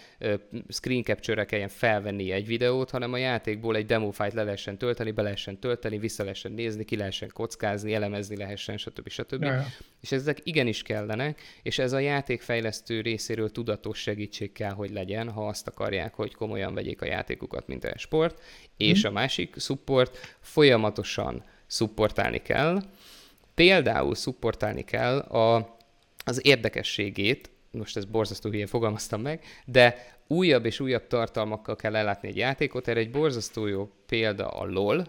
[0.70, 5.11] screen capture-re kelljen felvenni egy videót, hanem a játékból egy demo file le lehessen tölteni,
[5.11, 9.09] be lehessen tölteni, vissza lehessen nézni, ki lehessen kockázni, elemezni lehessen, stb.
[9.09, 9.43] stb.
[9.43, 9.65] Ja.
[10.01, 15.47] És ezek igenis kellenek, és ez a játékfejlesztő részéről tudatos segítség kell, hogy legyen, ha
[15.47, 18.41] azt akarják, hogy komolyan vegyék a játékukat, mint a sport.
[18.78, 19.09] És hmm.
[19.09, 22.82] a másik support folyamatosan szupportálni kell.
[23.53, 25.78] Például szupportálni kell a,
[26.26, 32.28] az érdekességét, most ez borzasztó hülyén fogalmaztam meg, de újabb és újabb tartalmakkal kell ellátni
[32.28, 32.88] egy játékot.
[32.88, 35.05] Erre egy borzasztó jó példa a LOL,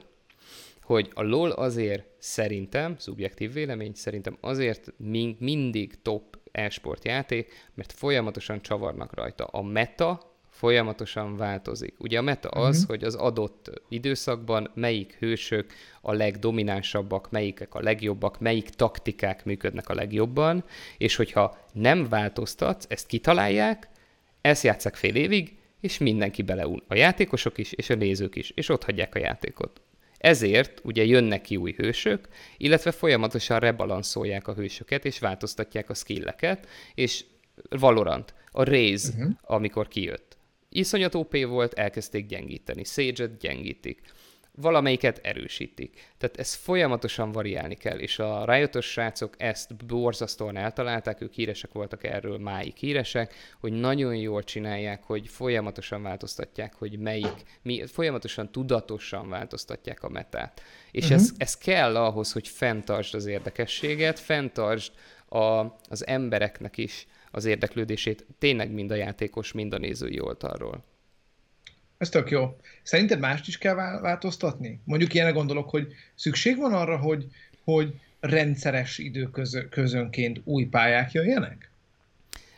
[0.83, 4.93] hogy a LOL azért szerintem, szubjektív vélemény, szerintem azért
[5.39, 9.45] mindig top e-sport játék, mert folyamatosan csavarnak rajta.
[9.45, 11.95] A meta folyamatosan változik.
[11.99, 12.91] Ugye a meta az, uh-huh.
[12.91, 19.95] hogy az adott időszakban melyik hősök a legdominánsabbak, melyikek a legjobbak, melyik taktikák működnek a
[19.95, 20.65] legjobban,
[20.97, 23.89] és hogyha nem változtatsz, ezt kitalálják,
[24.41, 26.83] ezt játszák fél évig, és mindenki beleul.
[26.89, 29.81] A játékosok is, és a nézők is, és ott hagyják a játékot.
[30.17, 36.67] Ezért ugye jönnek ki új hősök, illetve folyamatosan rebalanszolják a hősöket, és változtatják a skilleket,
[36.95, 37.25] és
[37.69, 39.31] Valorant, a Raze, uh-huh.
[39.43, 40.38] amikor kijött.
[40.79, 42.85] Iszonyat OP volt, elkezdték gyengíteni.
[42.85, 44.01] Sage-et gyengítik
[44.61, 46.13] valamelyiket erősítik.
[46.19, 52.05] Tehát ez folyamatosan variálni kell, és a rájöttos srácok ezt borzasztóan eltalálták, ők híresek voltak
[52.05, 59.29] erről, máig híresek, hogy nagyon jól csinálják, hogy folyamatosan változtatják, hogy melyik, mi, folyamatosan tudatosan
[59.29, 60.63] változtatják a metát.
[60.91, 61.19] És uh-huh.
[61.19, 64.93] ez, ez kell ahhoz, hogy fenntartsd az érdekességet, fenntartsd
[65.29, 65.39] a,
[65.89, 70.85] az embereknek is az érdeklődését, tényleg mind a játékos, mind a nézői oldalról.
[71.99, 72.57] Ez tök jó.
[72.83, 74.81] Szerinted mást is kell változtatni?
[74.85, 77.27] Mondjuk ilyenek gondolok, hogy szükség van arra, hogy,
[77.65, 81.71] hogy rendszeres időközönként új pályák jöjjenek?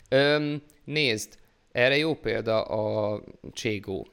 [0.09, 1.37] Öm, nézd,
[1.71, 3.21] erre jó példa a
[3.53, 4.07] Cségó.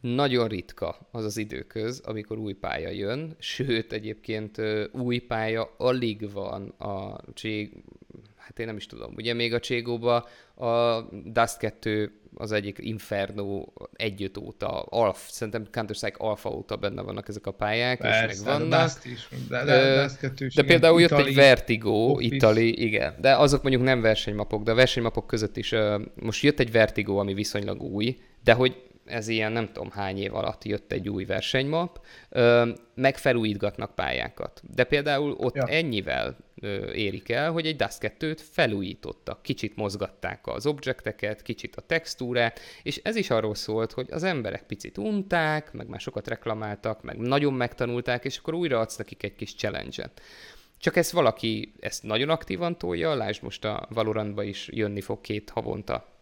[0.00, 4.60] Nagyon ritka az az időköz, amikor új pálya jön, sőt, egyébként
[4.92, 7.72] új pálya alig van a Cség...
[8.48, 9.12] Hát én nem is tudom.
[9.16, 16.16] Ugye még a Cségóba a Dust 2 az egyik Inferno együtt óta, Alf, szerintem Counter-Strike
[16.18, 18.82] Alpha óta benne vannak ezek a pályák, Persze, és meg vannak.
[18.82, 22.16] Dust is, de, de, Dust is, de igen, például jött egy Vertigo.
[22.20, 25.74] Itali, igen, de azok mondjuk nem versenymapok, de a versenymapok között is
[26.14, 30.34] most jött egy Vertigo, ami viszonylag új, de hogy ez ilyen nem tudom hány év
[30.34, 32.06] alatt jött egy új versenymap,
[32.94, 34.62] meg felújítgatnak pályákat.
[34.74, 35.66] De például ott ja.
[35.66, 36.36] ennyivel
[36.94, 39.42] érik el, hogy egy Dust 2-t felújítottak.
[39.42, 44.62] Kicsit mozgatták az objekteket, kicsit a textúrát, és ez is arról szólt, hogy az emberek
[44.62, 49.34] picit unták, meg már sokat reklamáltak, meg nagyon megtanulták, és akkor újra adsz nekik egy
[49.34, 50.20] kis challenge-et.
[50.78, 55.50] Csak ezt valaki ezt nagyon aktívan tolja, lásd most a Valorantba is jönni fog két
[55.50, 56.16] havonta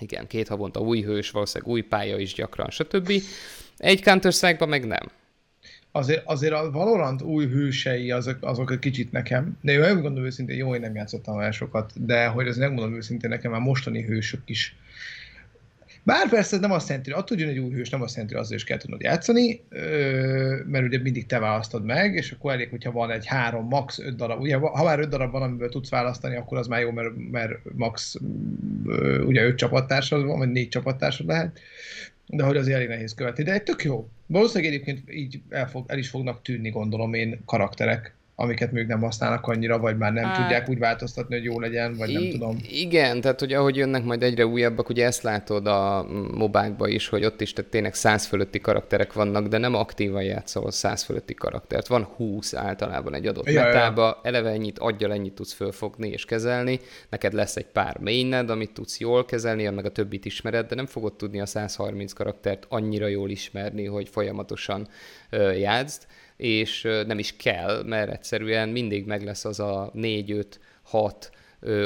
[0.00, 3.12] igen, két havonta új hős, valószínűleg új pálya is gyakran, stb.
[3.76, 5.10] Egy counter meg nem.
[5.92, 10.56] Azért, azért a Valorant új hősei azok, azok egy kicsit nekem, de én megmondom őszintén,
[10.56, 14.42] jó, én nem játszottam olyan sokat, de hogy az megmondom őszintén, nekem már mostani hősök
[14.44, 14.76] is
[16.04, 18.56] bár persze nem azt jelenti, attól, hogy egy új hős, nem azt jelenti, hogy azzal
[18.56, 19.60] is kell tudnod játszani,
[20.66, 23.98] mert ugye mindig te választod meg, és akkor elég, hogyha van egy három, max.
[23.98, 24.40] öt darab.
[24.40, 27.52] Ugye, ha már öt darab van, amiből tudsz választani, akkor az már jó, mert, mert
[27.72, 28.16] max.
[29.26, 31.58] ugye öt csapattársad van, vagy négy csapattársad lehet,
[32.26, 33.42] de hogy az elég nehéz követni.
[33.42, 34.08] De egy tök jó.
[34.26, 39.00] Valószínűleg egyébként így el, fog, el is fognak tűnni, gondolom én, karakterek amiket még nem
[39.00, 42.30] használnak annyira, vagy már nem hát, tudják úgy változtatni, hogy jó legyen, vagy I- nem
[42.30, 42.56] tudom.
[42.70, 47.24] Igen, tehát hogy ahogy jönnek majd egyre újabbak, ugye ezt látod a mobákba is, hogy
[47.24, 51.86] ott is tehát tényleg száz fölötti karakterek vannak, de nem aktívan játszol száz fölötti karaktert.
[51.86, 54.20] Van 20 általában egy adott ja, metába, ja.
[54.22, 59.00] eleve ennyit, adja ennyit tudsz fölfogni és kezelni, neked lesz egy pár mained, amit tudsz
[59.00, 63.30] jól kezelni, meg a többit ismered, de nem fogod tudni a 130 karaktert annyira jól
[63.30, 64.88] ismerni, hogy folyamatosan
[65.32, 66.06] uh, játszd
[66.36, 70.48] és nem is kell, mert egyszerűen mindig meg lesz az a 4-5-6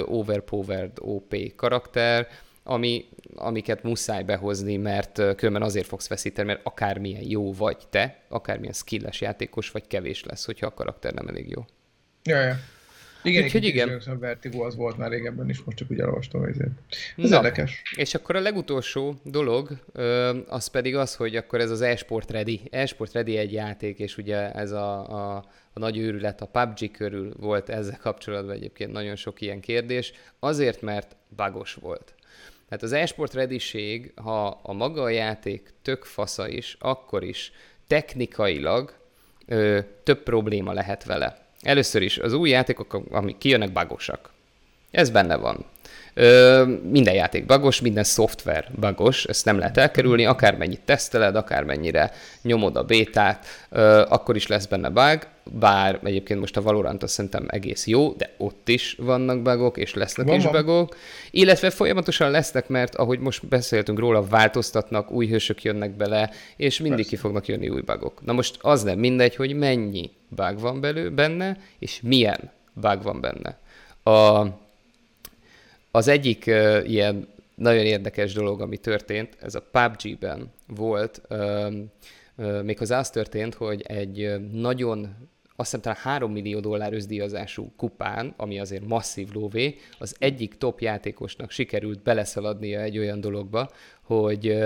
[0.05, 2.29] overpowered OP karakter,
[2.63, 8.73] ami, amiket muszáj behozni, mert különben azért fogsz veszíteni, mert akármilyen jó vagy te, akármilyen
[8.73, 11.65] skilles játékos vagy, kevés lesz, hogyha a karakter nem elég jó.
[12.23, 12.57] Ja, ja.
[13.23, 14.01] Igen, Úgyhogy igen.
[14.07, 16.71] A Vertigo az volt már régebben is, most csak úgy elolvastam ezért.
[17.17, 17.83] Ez Na, érdekes.
[17.97, 19.69] És akkor a legutolsó dolog,
[20.47, 22.61] az pedig az, hogy akkor ez az eSport Ready.
[22.71, 27.35] eSport Ready egy játék, és ugye ez a, a, a nagy őrület a PUBG körül
[27.39, 32.15] volt ezzel kapcsolatban egyébként nagyon sok ilyen kérdés, azért, mert bagos volt.
[32.69, 33.61] Tehát az eSport ready
[34.15, 37.53] ha a maga a játék tök fasza is, akkor is
[37.87, 38.95] technikailag
[39.47, 41.48] ö, több probléma lehet vele.
[41.61, 44.31] Először is az új játékok, amik kijönnek, bagosak.
[44.91, 45.65] Ez benne van.
[46.15, 52.13] Ö, minden játék bagos, minden szoftver bagos, ezt nem lehet elkerülni, akármennyit teszteled, akármennyire
[52.43, 55.19] nyomod a bétát, ö, akkor is lesz benne bug,
[55.53, 59.95] bár egyébként most a Valorant azt szerintem egész jó, de ott is vannak bugok, és
[59.95, 60.53] lesznek van, is van.
[60.53, 60.97] bugok,
[61.31, 66.97] illetve folyamatosan lesznek, mert ahogy most beszéltünk róla, változtatnak, új hősök jönnek bele, és mindig
[66.97, 67.11] Persze.
[67.11, 68.25] ki fognak jönni új bugok.
[68.25, 73.21] Na most az nem mindegy, hogy mennyi bug van belő, benne, és milyen bug van
[73.21, 73.59] benne.
[74.03, 74.47] A,
[75.91, 81.75] az egyik uh, ilyen nagyon érdekes dolog, ami történt, ez a PUBG-ben volt, uh,
[82.37, 85.17] uh, méghozzá az történt, hogy egy nagyon
[85.61, 90.81] azt hiszem talán 3 millió dollár összdíjazású kupán, ami azért masszív lóvé, az egyik top
[90.81, 93.71] játékosnak sikerült beleszaladnia egy olyan dologba,
[94.03, 94.59] hogy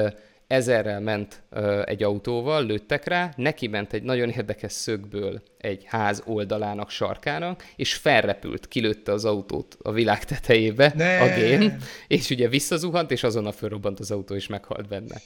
[0.53, 6.23] ezerrel ment ö, egy autóval, lőttek rá, neki ment egy nagyon érdekes szögből egy ház
[6.27, 11.21] oldalának, sarkának, és felrepült, kilőtte az autót a világ tetejébe, ne.
[11.21, 11.77] a gén,
[12.09, 15.17] és ugye visszazuhant, és azonnal fölrobbant az autó, és meghalt benne.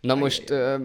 [0.00, 0.76] Na most ö,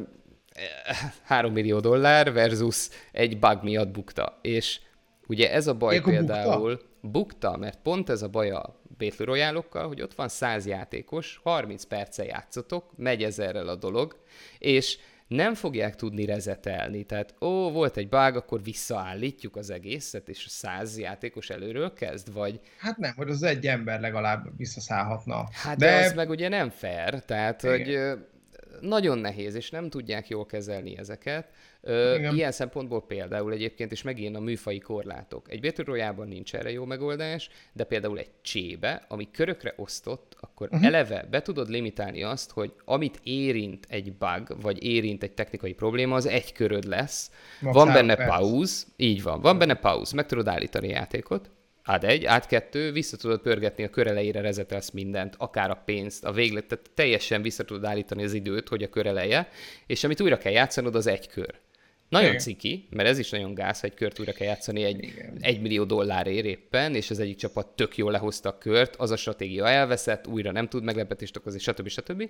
[1.23, 4.79] 3 millió dollár versus egy bug miatt bukta, és
[5.27, 6.91] ugye ez a baj Ilyenkor például bukta?
[7.11, 11.83] Bukta, mert pont ez a baj a Battle royale hogy ott van 100 játékos, 30
[11.83, 14.23] perce játszotok, megy ezerrel a dolog,
[14.59, 14.97] és
[15.27, 17.03] nem fogják tudni rezetelni.
[17.03, 22.33] Tehát, ó, volt egy bug, akkor visszaállítjuk az egészet, és a száz játékos előről kezd,
[22.33, 22.59] vagy...
[22.77, 25.47] Hát nem, hogy az egy ember legalább visszaszállhatna.
[25.51, 27.77] Hát de, de az meg ugye nem fair, tehát, Igen.
[27.77, 28.19] hogy
[28.81, 31.47] nagyon nehéz, és nem tudják jól kezelni ezeket.
[31.88, 32.36] Igen.
[32.36, 35.51] Ilyen szempontból például egyébként, és megint a műfai korlátok.
[35.51, 40.86] Egy Battle nincs erre jó megoldás, de például egy csébe, ami körökre osztott, akkor uh-huh.
[40.86, 46.15] eleve be tudod limitálni azt, hogy amit érint egy bug, vagy érint egy technikai probléma,
[46.15, 47.31] az egy köröd lesz.
[47.59, 51.49] Max van benne pauz, így van, van benne pauz, meg tudod állítani a játékot,
[51.84, 56.25] át egy, át kettő, vissza tudod pörgetni a kör elejére, rezetelsz mindent, akár a pénzt,
[56.25, 59.49] a véglet, tehát teljesen vissza tudod állítani az időt, hogy a kör eleje,
[59.88, 61.55] és amit újra kell játszanod, az egy kör.
[62.14, 62.39] Nagyon Igen.
[62.39, 65.38] ciki, mert ez is nagyon gáz, hogy egy kört újra kell játszani egy, Igen.
[65.41, 69.16] egy millió dollárért éppen, és az egyik csapat tök jól lehozta a kört, az a
[69.16, 71.88] stratégia elveszett, újra nem tud meglepetést okozni, stb.
[71.88, 72.30] stb.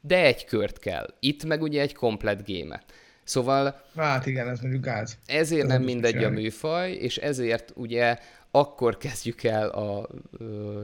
[0.00, 1.14] De egy kört kell.
[1.20, 2.84] Itt meg ugye egy komplet gémet.
[3.24, 3.82] Szóval...
[3.96, 5.18] Hát igen, ez mondjuk gáz.
[5.26, 8.18] Ezért ez nem mindegy a műfaj, és ezért ugye
[8.56, 10.08] akkor kezdjük el a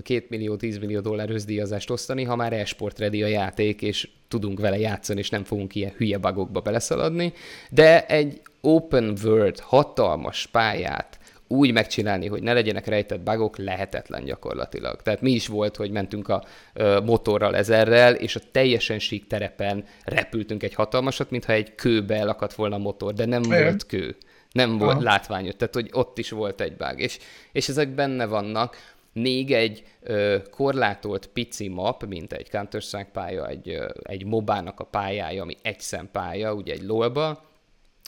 [0.03, 4.61] 2 millió, 10 millió dollár összdíjazást osztani, ha már esport ready a játék, és tudunk
[4.61, 7.33] vele játszani, és nem fogunk ilyen hülye bugokba beleszaladni,
[7.71, 15.03] de egy open world, hatalmas pályát úgy megcsinálni, hogy ne legyenek rejtett bugok, lehetetlen gyakorlatilag.
[15.03, 19.85] Tehát mi is volt, hogy mentünk a ö, motorral ezerrel, és a teljesen sík terepen
[20.05, 23.63] repültünk egy hatalmasat, mintha egy kőbe elakadt volna a motor, de nem Igen.
[23.63, 24.17] volt kő
[24.53, 25.03] nem volt Aha.
[25.03, 27.19] látványos, tehát hogy ott is volt egy bug, és,
[27.53, 28.77] és ezek benne vannak.
[29.13, 34.85] Még egy ö, korlátolt pici map, mint egy Counter-Strike pálya, egy, ö, egy mobának a
[34.85, 37.51] pályája, ami egy szempálya, ugye egy lolba,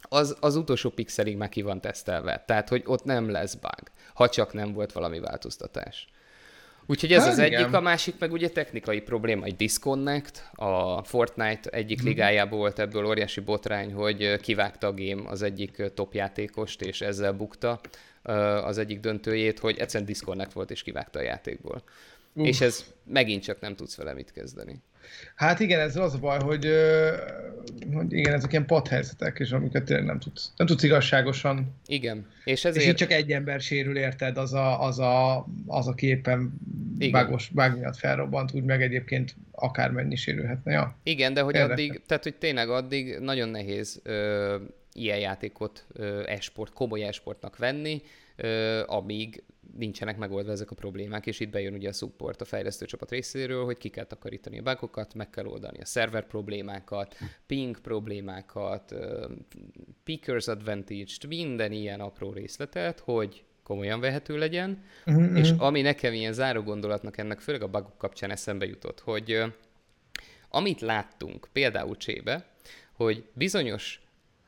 [0.09, 2.45] az, az utolsó pixelig már ki van tesztelve.
[2.47, 6.09] Tehát, hogy ott nem lesz bug, ha csak nem volt valami változtatás.
[6.87, 7.53] Úgyhogy ez hát, az igen.
[7.53, 12.09] egyik, a másik meg ugye technikai probléma, egy disconnect, a Fortnite egyik hmm.
[12.09, 17.33] ligájából volt ebből óriási botrány, hogy kivágta a game az egyik top játékost, és ezzel
[17.33, 17.81] bukta
[18.65, 21.83] az egyik döntőjét, hogy egyszerűen disconnect volt, és kivágta a játékból.
[22.33, 22.47] Uf.
[22.47, 24.83] És ez megint csak nem tudsz vele mit kezdeni.
[25.35, 26.69] Hát igen, ez az a baj, hogy,
[27.95, 31.75] hogy igen, ezek ilyen padhelyzetek, és amiket tényleg nem tudsz, nem tudsz igazságosan.
[31.87, 32.27] Igen.
[32.45, 32.85] És, ezért...
[32.85, 36.53] és így csak egy ember sérül, érted, az a, az a, az a képen
[37.11, 40.73] vágos, vág miatt felrobbant, úgy meg egyébként akármennyi sérülhetne.
[40.73, 40.97] Ja.
[41.03, 41.73] Igen, de hogy Érde.
[41.73, 44.57] addig, tehát hogy tényleg addig nagyon nehéz ö,
[44.93, 48.03] ilyen játékot ö, esport, komoly esportnak venni,
[48.37, 49.43] ö, amíg
[49.77, 53.65] nincsenek megoldva ezek a problémák, és itt bejön ugye a support a fejlesztő csapat részéről,
[53.65, 57.17] hogy ki kell takarítani a bugokat, meg kell oldani a szerver problémákat,
[57.47, 58.95] ping problémákat,
[60.05, 65.37] pickers advantage-t, minden ilyen apró részletet, hogy komolyan vehető legyen, mm-hmm.
[65.37, 69.43] és ami nekem ilyen záró gondolatnak ennek, főleg a bugok kapcsán eszembe jutott, hogy
[70.49, 72.47] amit láttunk például Csébe,
[72.93, 74.04] hogy bizonyos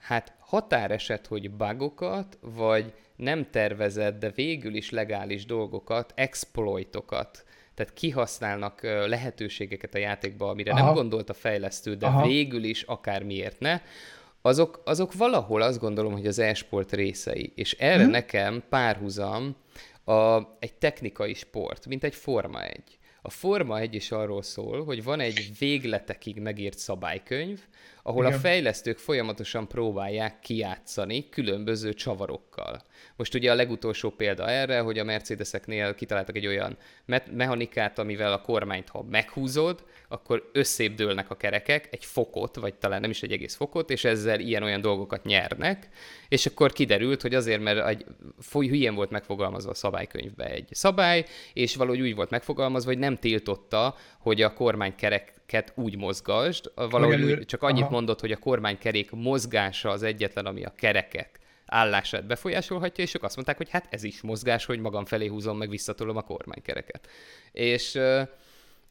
[0.06, 7.44] hát határeset, hogy bugokat, vagy nem tervezett, de végül is legális dolgokat, exploitokat,
[7.74, 10.84] tehát kihasználnak lehetőségeket a játékba, amire Aha.
[10.84, 12.26] nem gondolt a fejlesztő, de Aha.
[12.26, 13.80] végül is akármiért ne,
[14.42, 17.52] azok, azok valahol azt gondolom, hogy az e-sport részei.
[17.54, 18.10] És erre hmm.
[18.10, 19.56] nekem párhuzam
[20.04, 22.98] a, egy technikai sport, mint egy Forma 1.
[23.22, 27.60] A Forma 1 is arról szól, hogy van egy végletekig megírt szabálykönyv,
[28.06, 28.36] ahol Igen.
[28.36, 32.82] a fejlesztők folyamatosan próbálják kijátszani különböző csavarokkal.
[33.16, 38.32] Most ugye a legutolsó példa erre, hogy a Mercedeseknél kitaláltak egy olyan me- mechanikát, amivel
[38.32, 43.32] a kormányt, ha meghúzod, akkor összépdőlnek a kerekek egy fokot, vagy talán nem is egy
[43.32, 45.88] egész fokot, és ezzel ilyen-olyan dolgokat nyernek,
[46.28, 48.04] és akkor kiderült, hogy azért, mert egy
[48.52, 53.96] hülyén volt megfogalmazva a szabálykönyvbe egy szabály, és valahogy úgy volt megfogalmazva, hogy nem tiltotta,
[54.18, 54.52] hogy a
[55.46, 57.92] kormánykereket úgy mozgasd, valahogy úgy, csak annyit Aha.
[57.92, 63.34] mondott, hogy a kormánykerék mozgása az egyetlen, ami a kerekek állását befolyásolhatja, és ők azt
[63.34, 67.08] mondták, hogy hát ez is mozgás, hogy magam felé húzom, meg visszatolom a kormánykereket.
[67.52, 67.98] És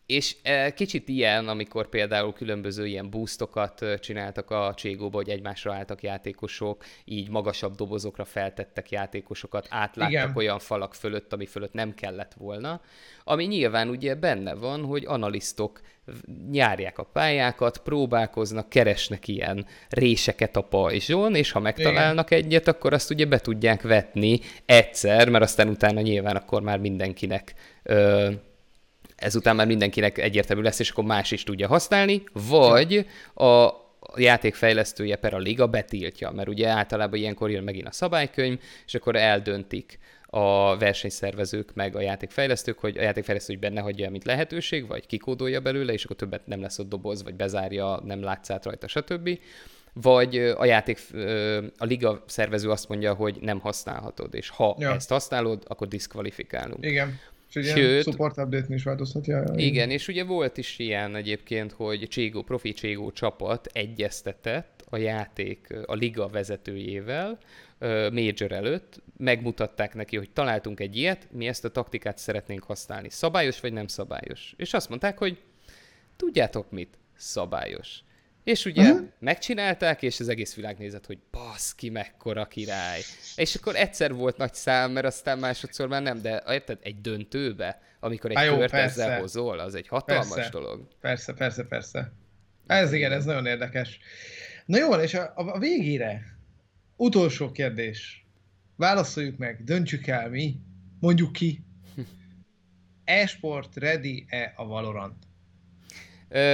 [0.06, 6.04] és e, kicsit ilyen, amikor például különböző ilyen boostokat csináltak a Cségóba, hogy egymásra álltak
[6.04, 10.32] játékosok, így magasabb dobozokra feltettek játékosokat, átláttak Igen.
[10.36, 12.82] olyan falak fölött, ami fölött nem kellett volna,
[13.24, 15.82] ami nyilván ugye benne van, hogy analisztok
[16.52, 22.44] nyárják a pályákat, próbálkoznak, keresnek ilyen réseket a pajzson, és ha megtalálnak Igen.
[22.44, 27.54] egyet, akkor azt ugye be tudják vetni egyszer, mert aztán utána nyilván akkor már mindenkinek
[27.84, 28.32] ö,
[29.16, 33.06] ezután már mindenkinek egyértelmű lesz, és akkor más is tudja használni, vagy
[33.36, 33.70] a
[34.16, 39.16] játékfejlesztője per a liga betiltja, mert ugye általában ilyenkor jön megint a szabálykönyv, és akkor
[39.16, 45.06] eldöntik a versenyszervezők meg a játékfejlesztők, hogy a játékfejlesztő hogy benne hagyja, mint lehetőség, vagy
[45.06, 49.40] kikódolja belőle, és akkor többet nem lesz ott doboz, vagy bezárja, nem látszát rajta, stb.
[49.94, 51.00] Vagy a játék,
[51.78, 54.94] a liga szervező azt mondja, hogy nem használhatod, és ha ja.
[54.94, 56.86] ezt használod, akkor diszkvalifikálunk.
[56.86, 57.20] Igen.
[57.56, 59.28] És Sőt, support update is változhat.
[59.28, 64.98] Ja, igen, és ugye volt is ilyen egyébként, hogy Cségó, profi Cségó csapat egyeztetett a
[64.98, 67.38] játék, a liga vezetőjével,
[68.12, 73.10] Major előtt, megmutatták neki, hogy találtunk egy ilyet, mi ezt a taktikát szeretnénk használni.
[73.10, 74.54] Szabályos vagy nem szabályos?
[74.58, 75.42] És azt mondták, hogy
[76.16, 76.98] tudjátok mit?
[77.16, 78.04] Szabályos.
[78.46, 79.08] És ugye uh-huh.
[79.20, 83.02] megcsinálták, és az egész világ nézett, hogy baszki, mekkora király.
[83.36, 87.82] És akkor egyszer volt nagy szám, mert aztán másodszor már nem, de érted, egy döntőbe,
[88.00, 89.04] amikor egy jó, kört persze.
[89.04, 90.50] ezzel hozol, az egy hatalmas persze.
[90.50, 90.88] dolog.
[91.02, 92.12] Persze, persze, persze.
[92.68, 94.00] Ez igen, ez nagyon érdekes.
[94.66, 96.38] Na jó, és a, a végére,
[96.96, 98.26] utolsó kérdés.
[98.76, 100.56] Válaszoljuk meg, döntsük el mi,
[101.00, 101.66] mondjuk ki.
[103.04, 105.25] E-sport ready-e a Valorant?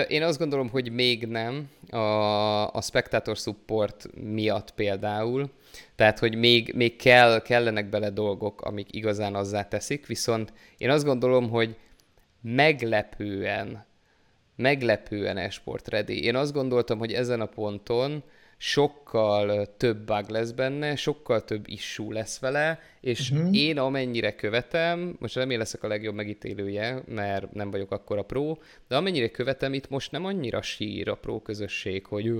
[0.07, 5.49] Én azt gondolom, hogy még nem, a, a Spectator Support miatt például,
[5.95, 11.05] tehát, hogy még, még kell, kellenek bele dolgok, amik igazán azzá teszik, viszont én azt
[11.05, 11.75] gondolom, hogy
[12.41, 13.85] meglepően,
[14.55, 16.23] meglepően esport ready.
[16.23, 18.23] Én azt gondoltam, hogy ezen a ponton
[18.63, 23.57] sokkal több bug lesz benne, sokkal több issue lesz vele, és uh-huh.
[23.57, 28.21] én amennyire követem, most nem én leszek a legjobb megítélője, mert nem vagyok akkor a
[28.21, 28.57] pro,
[28.87, 32.33] de amennyire követem, itt most nem annyira sír a pro közösség, hogy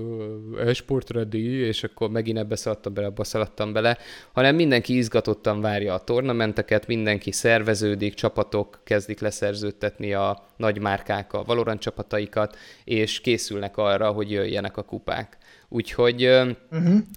[0.66, 3.98] esport ready, és akkor megint ebbe szaladtam bele, abba szaladtam bele,
[4.32, 11.44] hanem mindenki izgatottan várja a tornamenteket, mindenki szerveződik, csapatok kezdik leszerződtetni a nagy márkák a
[11.44, 15.40] Valorant csapataikat, és készülnek arra, hogy jöjjenek a kupák.
[15.72, 16.56] Úgyhogy uh-huh,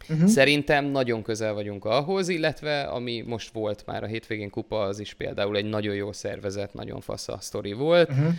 [0.10, 0.28] uh-huh.
[0.28, 5.14] szerintem nagyon közel vagyunk ahhoz, illetve ami most volt már a hétvégén kupa, az is
[5.14, 8.10] például egy nagyon jó szervezet, nagyon fasz a sztori volt.
[8.10, 8.34] Uh-huh.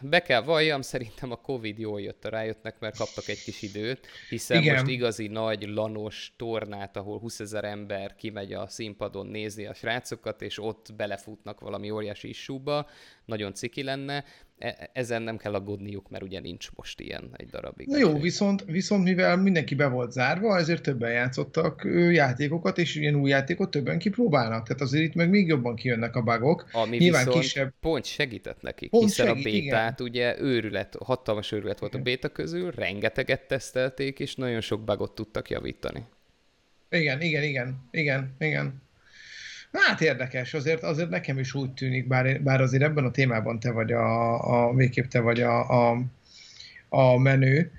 [0.00, 4.06] Be kell valljam, szerintem a Covid jól jött a rájöttnek, mert kaptak egy kis időt,
[4.28, 4.74] hiszen Igen.
[4.74, 10.42] most igazi nagy lanos tornát, ahol 20 ezer ember kimegy a színpadon nézni a srácokat,
[10.42, 12.88] és ott belefutnak valami óriási issúba,
[13.24, 14.24] nagyon ciki lenne.
[14.58, 17.86] E- ezen nem kell aggódniuk, mert ugye nincs most ilyen egy darabig.
[17.86, 23.14] Na jó, viszont, viszont mivel mindenki be volt zárva, ezért többen játszottak játékokat, és ilyen
[23.14, 24.66] új játékot többen kipróbálnak.
[24.66, 26.68] Tehát azért itt meg még jobban kijönnek a bugok.
[26.72, 27.72] Ami Nyilván viszont kisebb...
[27.80, 30.10] pont segített nekik, pont hiszen segít, a bétát igen.
[30.10, 35.50] ugye őrület, hatalmas őrület volt a béta közül, rengeteget tesztelték, és nagyon sok bugot tudtak
[35.50, 36.02] javítani.
[36.90, 38.82] Igen, igen, igen, igen, igen.
[39.72, 43.70] Hát érdekes, azért, azért nekem is úgy tűnik, bár, bár azért ebben a témában te
[43.70, 46.02] vagy a, a végképp te vagy a, a,
[46.88, 47.70] a menő,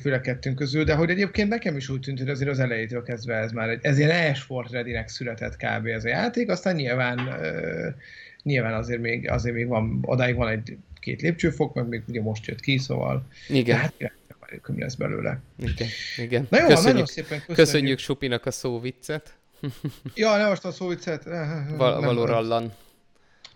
[0.00, 3.34] főleg kettőnk közül, de hogy egyébként nekem is úgy tűnt, hogy azért az elejétől kezdve
[3.34, 5.86] ez már egy, ez ilyen e-sport ready született kb.
[5.86, 7.18] ez a játék, aztán nyilván
[8.42, 12.46] nyilván azért még, azért még van, odáig van egy két lépcsőfok, meg még ugye most
[12.46, 13.78] jött ki, szóval igen.
[13.78, 13.92] Hát,
[14.40, 15.40] várjuk, mi lesz belőle.
[15.58, 16.46] Igen, igen.
[16.50, 17.56] Na jó, köszönjük, nagyon szépen köszönjük.
[17.56, 19.38] Köszönjük Supinak a szóviccet.
[20.14, 21.24] Ja, nem most a szóviccet.
[21.76, 22.72] Val- valorallan.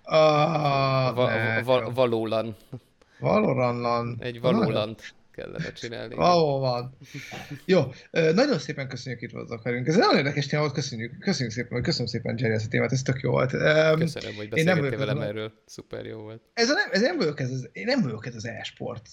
[0.03, 2.57] Ah, va- va- valólan.
[3.19, 4.17] Valorallan.
[4.21, 6.15] Egy valólant kellene csinálni.
[6.15, 6.97] Valóban.
[7.65, 9.87] Jó, nagyon szépen köszönjük itt voltatok velünk.
[9.87, 13.03] Ez nagyon érdekes téma volt, köszönjük, köszönjük szépen, köszönöm szépen Jerry ezt a témát, ez
[13.03, 13.51] tök jó volt.
[13.51, 15.25] Köszönöm, hogy beszélgettél velem az...
[15.25, 16.43] erről, szuper jó volt.
[16.55, 19.09] Ez, a nem, ez nem vagyok ez, az, én nem vagyok ez az e-sport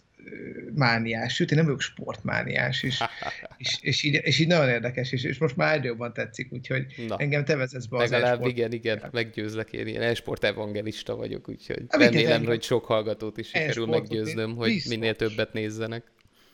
[0.74, 3.04] mániás, sőt, én nem vagyok sportmániás, és,
[3.58, 6.86] és, és, így, és így nagyon érdekes, és, és most már egyre jobban tetszik, úgyhogy
[7.08, 7.18] Na.
[7.18, 8.52] engem te vezetsz be az Legalább e-sport.
[8.52, 13.48] igen, igen, meggyőzlek, én ilyen e-sport evangelista vagyok, úgyhogy hát, remélem, hogy sok hallgatót is
[13.48, 16.04] sikerül meggyőznöm, hogy minél többet nézzenek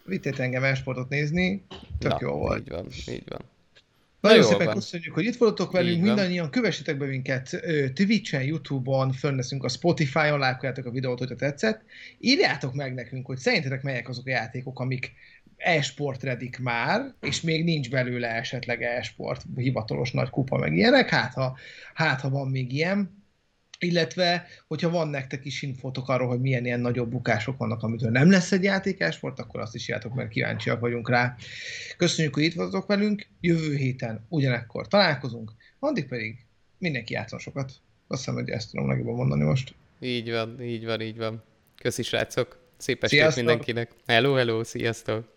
[0.05, 1.65] vittél engem esportot nézni,
[1.99, 2.59] tök Na, jó volt.
[2.59, 3.41] Így van, így van.
[4.21, 4.75] Nagyon szépen van.
[4.75, 7.61] köszönjük, hogy itt voltatok velünk, Így mindannyian, kövessetek be minket
[7.93, 11.81] Twitch-en, Youtube-on, fönneszünk a Spotify-on, lájkoljátok a videót, hogyha tetszett.
[12.19, 15.13] Írjátok meg nekünk, hogy szerintetek melyek azok a játékok, amik
[15.57, 21.33] e-sport redik már, és még nincs belőle esetleg e-sport hivatalos nagy kupa meg ilyenek, hát
[21.33, 21.57] ha,
[21.93, 23.22] hát ha van még ilyen
[23.79, 28.31] illetve hogyha van nektek is infótok arról, hogy milyen ilyen nagyobb bukások vannak, amitől nem
[28.31, 31.35] lesz egy játékásport, akkor azt is írjátok, mert kíváncsiak vagyunk rá.
[31.97, 36.45] Köszönjük, hogy itt voltatok velünk, jövő héten ugyanekkor találkozunk, addig pedig
[36.77, 37.71] mindenki játszon sokat.
[38.07, 39.75] Azt hiszem, hogy ezt tudom legjobban mondani most.
[39.99, 41.43] Így van, így van, így van.
[41.81, 43.91] Köszi srácok, szép estét mindenkinek.
[44.05, 45.32] Hello, hello, sziasztok!